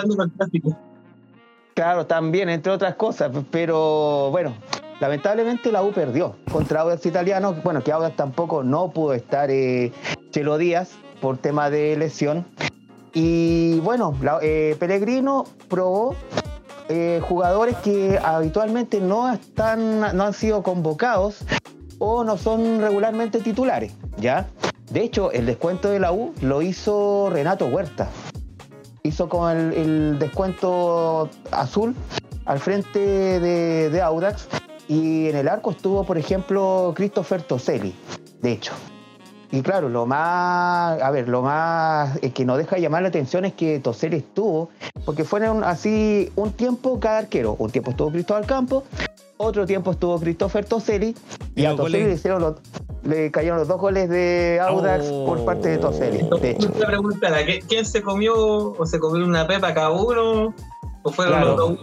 [1.76, 4.54] Claro, también, entre otras cosas, pero bueno,
[5.00, 9.92] lamentablemente la U perdió contra Audax Italiano, bueno, que Audax tampoco no pudo estar eh,
[10.32, 10.92] Chelo Díaz
[11.22, 12.46] por tema de lesión.
[13.14, 16.16] Y bueno, la, eh, Pellegrino probó
[16.90, 21.46] eh, jugadores que habitualmente no, están, no han sido convocados
[22.00, 24.48] o no son regularmente titulares, ¿ya?
[24.92, 28.10] De hecho, el descuento de la U lo hizo Renato Huerta.
[29.04, 31.96] Hizo con el, descuento azul
[32.46, 34.48] al frente de, de, Audax
[34.88, 37.94] y en el arco estuvo, por ejemplo, Christopher Toselli,
[38.42, 38.74] de hecho.
[39.54, 43.54] Y claro, lo más, a ver, lo más que nos deja llamar la atención es
[43.54, 44.72] que Toselli estuvo,
[45.06, 47.56] porque fueron así un tiempo cada arquero.
[47.60, 48.84] Un tiempo estuvo Cristóbal Campos,
[49.38, 51.16] otro tiempo estuvo Christopher Toselli,
[51.56, 52.56] y, a Toselli le, hicieron los,
[53.04, 56.28] le cayeron los dos goles de Audax por parte de Toselli.
[56.42, 56.72] De hecho.
[57.70, 60.56] ¿quién se comió o se comió una pepa cada uno?
[61.04, 61.80] ¿O fueron los dos?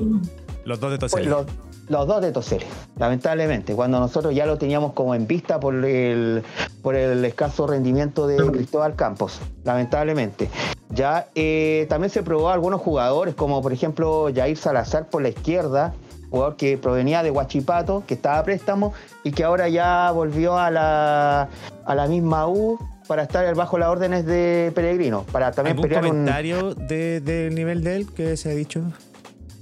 [0.65, 1.47] Los dos de Toselli los
[1.91, 2.67] dos de Toselli,
[2.99, 6.43] lamentablemente, cuando nosotros ya lo teníamos como en vista por el,
[6.83, 10.49] por el escaso rendimiento de Cristóbal Campos, lamentablemente.
[10.91, 15.31] Ya eh, también se probó a algunos jugadores, como por ejemplo Jair Salazar por la
[15.31, 15.93] izquierda,
[16.31, 18.93] jugador que provenía de Huachipato, que estaba a préstamo
[19.25, 21.49] y que ahora ya volvió a la,
[21.85, 22.79] a la misma U
[23.09, 28.07] para estar bajo las órdenes de Peregrino, para también ¿Algún comentario del nivel de él
[28.15, 28.83] que se ha dicho?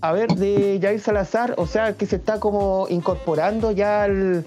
[0.01, 4.45] A ver, de Jair Salazar, o sea, que se está como incorporando ya al,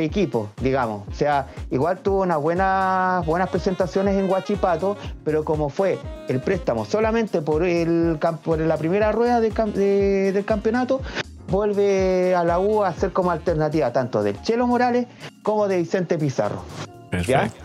[0.00, 1.08] equipo, digamos.
[1.08, 6.84] O sea, igual tuvo unas buenas, buenas presentaciones en Huachipato, pero como fue el préstamo
[6.84, 11.00] solamente por, el, por la primera rueda del campeonato,
[11.48, 15.06] vuelve a la U a ser como alternativa tanto del Chelo Morales
[15.42, 16.62] como de Vicente Pizarro.
[17.10, 17.56] Perfecto.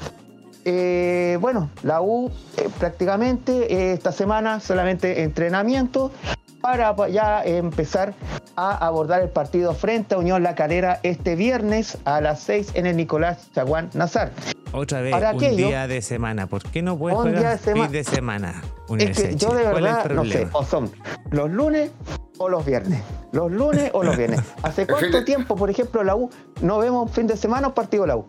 [0.65, 6.11] Eh, bueno, la U eh, prácticamente eh, esta semana solamente entrenamiento,
[6.63, 8.13] para ya empezar
[8.55, 12.85] a abordar el partido frente a Unión La Calera este viernes a las 6 en
[12.85, 14.31] el Nicolás Chaguán Nazar.
[14.71, 16.47] Otra vez, un día de semana.
[16.47, 18.61] ¿Por qué no puedes jugar día de fin de semana?
[18.97, 20.89] Es que yo de verdad no sé, o son
[21.31, 21.91] los lunes
[22.37, 23.01] o los viernes.
[23.33, 24.39] Los lunes o los viernes.
[24.63, 26.29] ¿Hace cuánto tiempo, por ejemplo, la U
[26.61, 28.25] no vemos fin de semana o partido la U?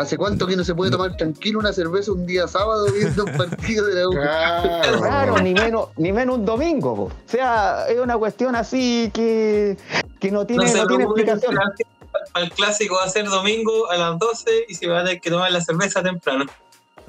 [0.00, 3.36] ¿Hace cuánto que no se puede tomar tranquilo una cerveza un día sábado viendo un
[3.36, 4.12] partido de la U?
[4.12, 6.92] Claro, ni menos, ni menos un domingo.
[6.92, 9.76] O sea, es una cuestión así que,
[10.18, 11.54] que no tiene, no, tiene explicación.
[12.34, 15.28] El clásico va a ser domingo a las 12 y se va a tener que
[15.28, 16.46] tomar la cerveza temprano.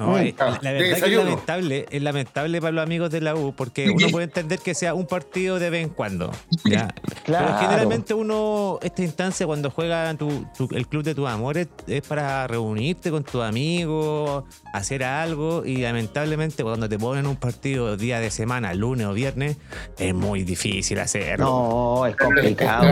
[0.01, 3.53] No, eh, la, verdad que es lamentable, es lamentable para los amigos de la U,
[3.55, 6.31] porque uno puede entender que sea un partido de vez en cuando.
[6.65, 6.87] ¿ya?
[7.23, 7.47] Claro.
[7.47, 12.47] Pero generalmente uno, esta instancia cuando juega tu, el club de tus amores, es para
[12.47, 14.43] reunirte con tus amigos,
[14.73, 19.57] hacer algo, y lamentablemente cuando te ponen un partido día de semana, lunes o viernes,
[19.99, 21.45] es muy difícil hacerlo.
[21.45, 22.87] No, es complicado.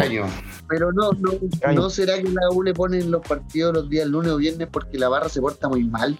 [0.68, 1.32] Pero no, no,
[1.74, 5.00] no será que la U le ponen los partidos los días lunes o viernes porque
[5.00, 6.18] la barra se porta muy mal.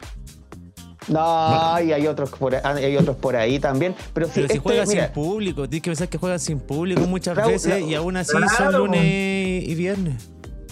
[1.08, 3.96] No, y hay otros por ahí, hay otros por ahí también.
[4.14, 7.82] Pero, si, este, juegan sin público, tienes que pensar que juegan sin público muchas veces
[7.84, 10.30] y aún así son lunes y viernes.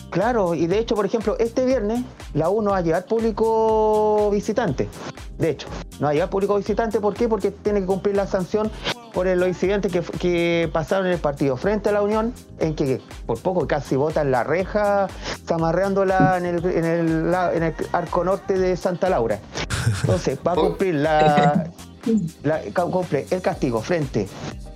[0.10, 2.02] Claro, y de hecho, por ejemplo, este viernes
[2.34, 4.88] la U no va a llevar público visitante.
[5.38, 5.68] De hecho,
[6.00, 7.00] no va a llevar público visitante.
[7.00, 7.28] ¿Por qué?
[7.28, 8.72] Porque tiene que cumplir la sanción
[9.18, 13.42] por los incidentes que, pasaron en el partido frente a la Unión, en que por
[13.42, 15.08] poco casi botan la reja,
[15.44, 19.40] zamarreándola en el, en el, en el arco norte de Santa Laura.
[20.02, 21.72] Entonces, va a cumplir la,
[22.76, 24.28] cumple el castigo frente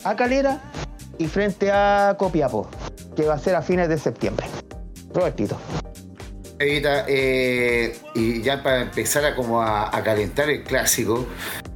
[0.04, 0.60] a Calera
[1.20, 2.68] y frente a Copiapó,
[3.16, 4.48] que va a ser a fines de septiembre.
[5.14, 5.56] Robertito.
[6.58, 11.28] Eh, y ya para empezar a como a, calentar el clásico,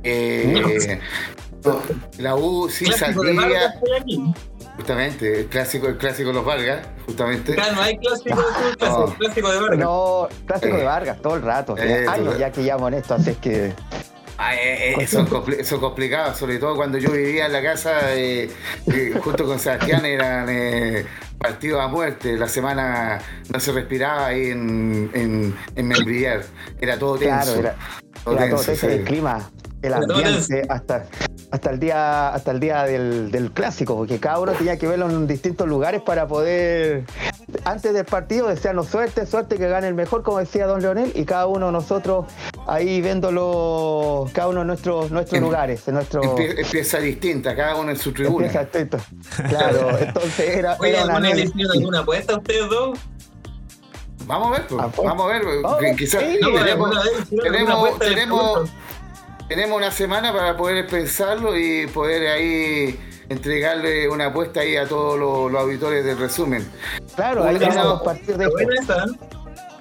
[0.04, 1.00] eh,
[2.18, 3.80] la U sí saldría.
[4.78, 7.56] Justamente, el clásico, el clásico de los Vargas, justamente.
[7.56, 8.44] Claro, no hay clásico,
[8.78, 9.80] clásico, clásico de Vargas.
[9.80, 11.78] No, clásico de eh, Vargas todo el rato.
[11.78, 13.74] Eh, años ya que llamo en esto, así es que.
[14.38, 15.28] Ah, eh, eh son,
[15.80, 18.50] complicados, sobre todo cuando yo vivía en la casa, eh,
[19.24, 20.50] junto con Sebastián, eran
[21.38, 22.38] partidos a muerte.
[22.38, 23.20] La semana
[23.52, 25.92] no se respiraba ahí en, en, en.
[26.80, 27.60] Era todo tenso.
[27.60, 27.76] Claro, era,
[28.24, 29.50] todo, tenso, el clima,
[29.82, 31.06] el ambiente, hasta
[31.56, 35.28] hasta el día, hasta el día del, clásico, porque cada uno tenía que verlo en
[35.28, 37.06] distintos lugares para poder,
[37.66, 41.26] antes del partido, desearnos suerte, suerte que gane el mejor, como decía don Leonel, y
[41.26, 42.26] cada uno de nosotros
[42.68, 45.88] ahí viéndolo, cada uno en nuestros, nuestros lugares.
[45.88, 46.22] En nuestro...
[46.38, 48.48] Empieza, distinta, cada uno en su tribuna.
[48.48, 48.98] Empieza distinto.
[49.50, 51.30] Claro, entonces era, Oye, era una
[51.74, 53.00] alguna apuesta ustedes dos?
[54.26, 56.92] Vamos a ver, pues, vamos a ver, pues, quizás tenemos,
[57.30, 58.70] tenemos, tenemos
[59.48, 63.00] tenemos una semana para poder pensarlo y poder ahí
[63.30, 66.68] entregarle una apuesta ahí a todos los, los auditores del resumen.
[67.16, 68.50] Claro, ahí vamos a partir de ¿eh?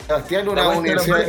[0.06, 1.26] Sebastián, una universidad,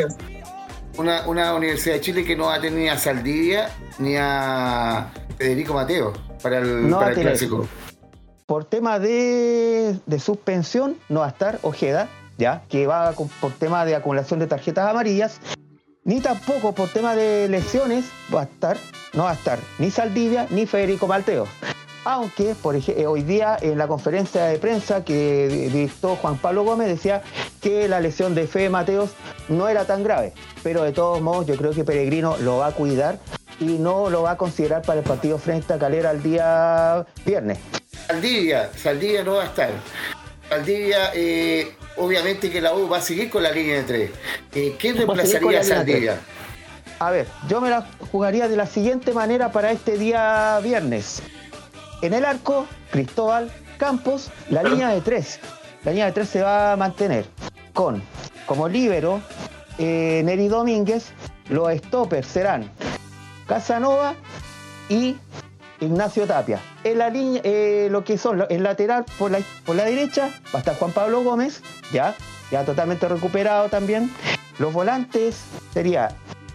[0.98, 5.12] una, una universidad de Chile que no va a tener ni a Saldivia ni a
[5.38, 7.68] Federico Mateo para el, No para el clásico.
[8.46, 13.52] Por tema de, de suspensión, no va a estar Ojeda, ya, que va con- por
[13.54, 15.40] tema de acumulación de tarjetas amarillas,
[16.04, 18.78] ni tampoco por tema de lesiones va a estar,
[19.14, 21.48] no va a estar ni Saldivia ni Federico Mateo.
[22.08, 26.64] Aunque, por ejemplo, hoy día en la conferencia de prensa que di- dictó Juan Pablo
[26.64, 27.24] Gómez decía
[27.62, 29.10] que la lesión de Fede Mateos
[29.50, 30.34] no era tan grave.
[30.62, 33.18] Pero de todos modos, yo creo que Peregrino lo va a cuidar
[33.60, 37.58] y no lo va a considerar para el partido frente a Calera el día viernes.
[38.08, 39.70] Saldivia, Saldivia no va a estar.
[40.48, 44.12] Saldivia, eh, obviamente que la U va a seguir con la línea de tres.
[44.54, 46.20] Eh, ¿Quién a reemplazaría a Saldivia?
[47.00, 51.24] A ver, yo me la jugaría de la siguiente manera para este día viernes.
[52.06, 55.40] En el arco, Cristóbal Campos, la línea de tres.
[55.84, 57.26] La línea de tres se va a mantener
[57.74, 58.00] con,
[58.46, 59.22] como líbero,
[59.80, 61.14] eh, Neri Domínguez.
[61.50, 62.70] Los stoppers serán
[63.48, 64.14] Casanova
[64.88, 65.16] y
[65.80, 66.60] Ignacio Tapia.
[66.84, 70.58] En la línea, eh, lo que son, el lateral por la, por la derecha va
[70.58, 72.14] a estar Juan Pablo Gómez, ya,
[72.52, 74.12] ya totalmente recuperado también.
[74.60, 75.40] Los volantes
[75.74, 76.10] sería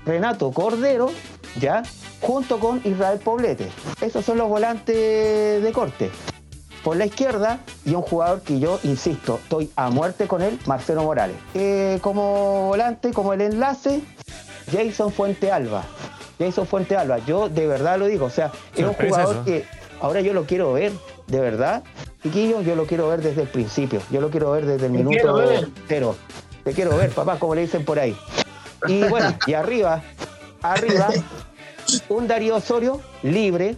[0.06, 1.10] Renato Cordero,
[1.58, 1.82] ya,
[2.20, 3.68] junto con Israel Poblete.
[4.00, 6.10] Esos son los volantes de corte.
[6.84, 11.02] Por la izquierda, y un jugador que yo, insisto, estoy a muerte con él, Marcelo
[11.02, 11.36] Morales.
[11.54, 14.00] Eh, como volante, como el enlace,
[14.72, 15.84] Jason Fuente Alba.
[16.38, 19.44] Jason Fuente Alba, yo de verdad lo digo, o sea, es un jugador eso.
[19.44, 19.66] que
[20.00, 20.92] ahora yo lo quiero ver,
[21.26, 21.82] de verdad.
[22.22, 24.98] Chiquillo, yo lo quiero ver desde el principio, yo lo quiero ver desde el Te
[24.98, 25.42] minuto
[25.86, 26.16] cero.
[26.64, 28.16] Te quiero ver, papá, como le dicen por ahí.
[28.86, 30.02] Y bueno, y arriba,
[30.62, 31.08] arriba,
[32.08, 33.76] un Darío Osorio libre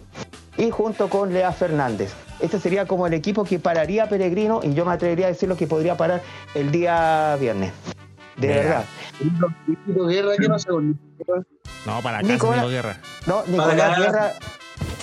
[0.57, 2.13] y junto con Lea Fernández.
[2.39, 5.47] Este sería como el equipo que pararía a Peregrino y yo me atrevería a decir
[5.47, 6.21] lo que podría parar
[6.55, 7.71] el día viernes.
[8.37, 8.59] De Mira.
[8.61, 8.85] verdad.
[9.87, 10.99] Nico Guerra, que no se con
[11.85, 12.97] No, para acá, Nicolás- Nico Guerra.
[13.27, 14.31] No, Nicolás Guerra,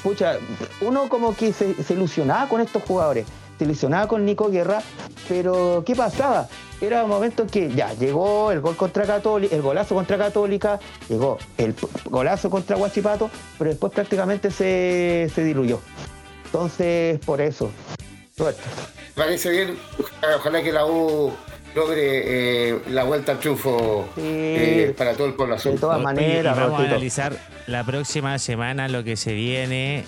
[0.03, 0.35] pucha,
[0.81, 3.27] uno como que se, se ilusionaba con estos jugadores,
[3.59, 4.83] se ilusionaba con Nico Guerra,
[5.29, 6.49] pero ¿qué pasaba?
[6.81, 10.81] Era un momento en que ya llegó el gol contra Católica, el golazo contra Católica,
[11.09, 11.75] llegó el
[12.07, 15.81] golazo contra Guachipato, pero después prácticamente se, se diluyó.
[16.47, 17.71] Entonces, por eso,
[18.37, 18.63] suerte.
[19.15, 19.79] Parece bien,
[20.37, 21.33] ojalá que la U
[21.75, 24.23] logre eh, la vuelta al triunfo Sí.
[24.25, 25.73] eh, para todo el pueblo azul.
[25.73, 30.05] De todas maneras, y vamos a analizar la próxima semana lo que se viene.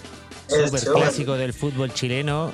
[0.49, 2.51] Super clásico del fútbol chileno.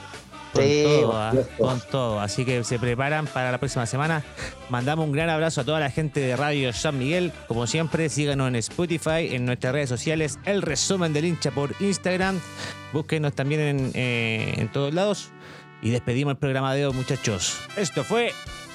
[0.53, 1.33] Con Sí, todo, ¿ah?
[1.59, 2.21] con todo.
[2.21, 4.23] Así que se preparan para la próxima semana.
[4.71, 7.33] Mandamos un gran abrazo a toda la gente de Radio San Miguel.
[7.47, 12.41] Como siempre, síganos en Spotify, en nuestras redes sociales, el resumen del hincha por Instagram.
[12.93, 15.31] Búsquenos también en, eh, en todos lados.
[15.83, 17.59] Y despedimos el programa de hoy, muchachos.
[17.77, 18.33] Esto fue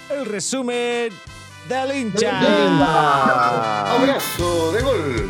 [0.10, 1.10] el resumen
[1.68, 2.40] del hincha.
[3.96, 5.30] Abrazo de gol.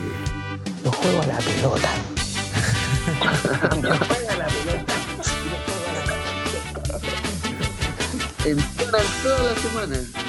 [0.84, 1.90] Yo juego a la pelota.
[8.46, 10.23] Entrenan toda la semana.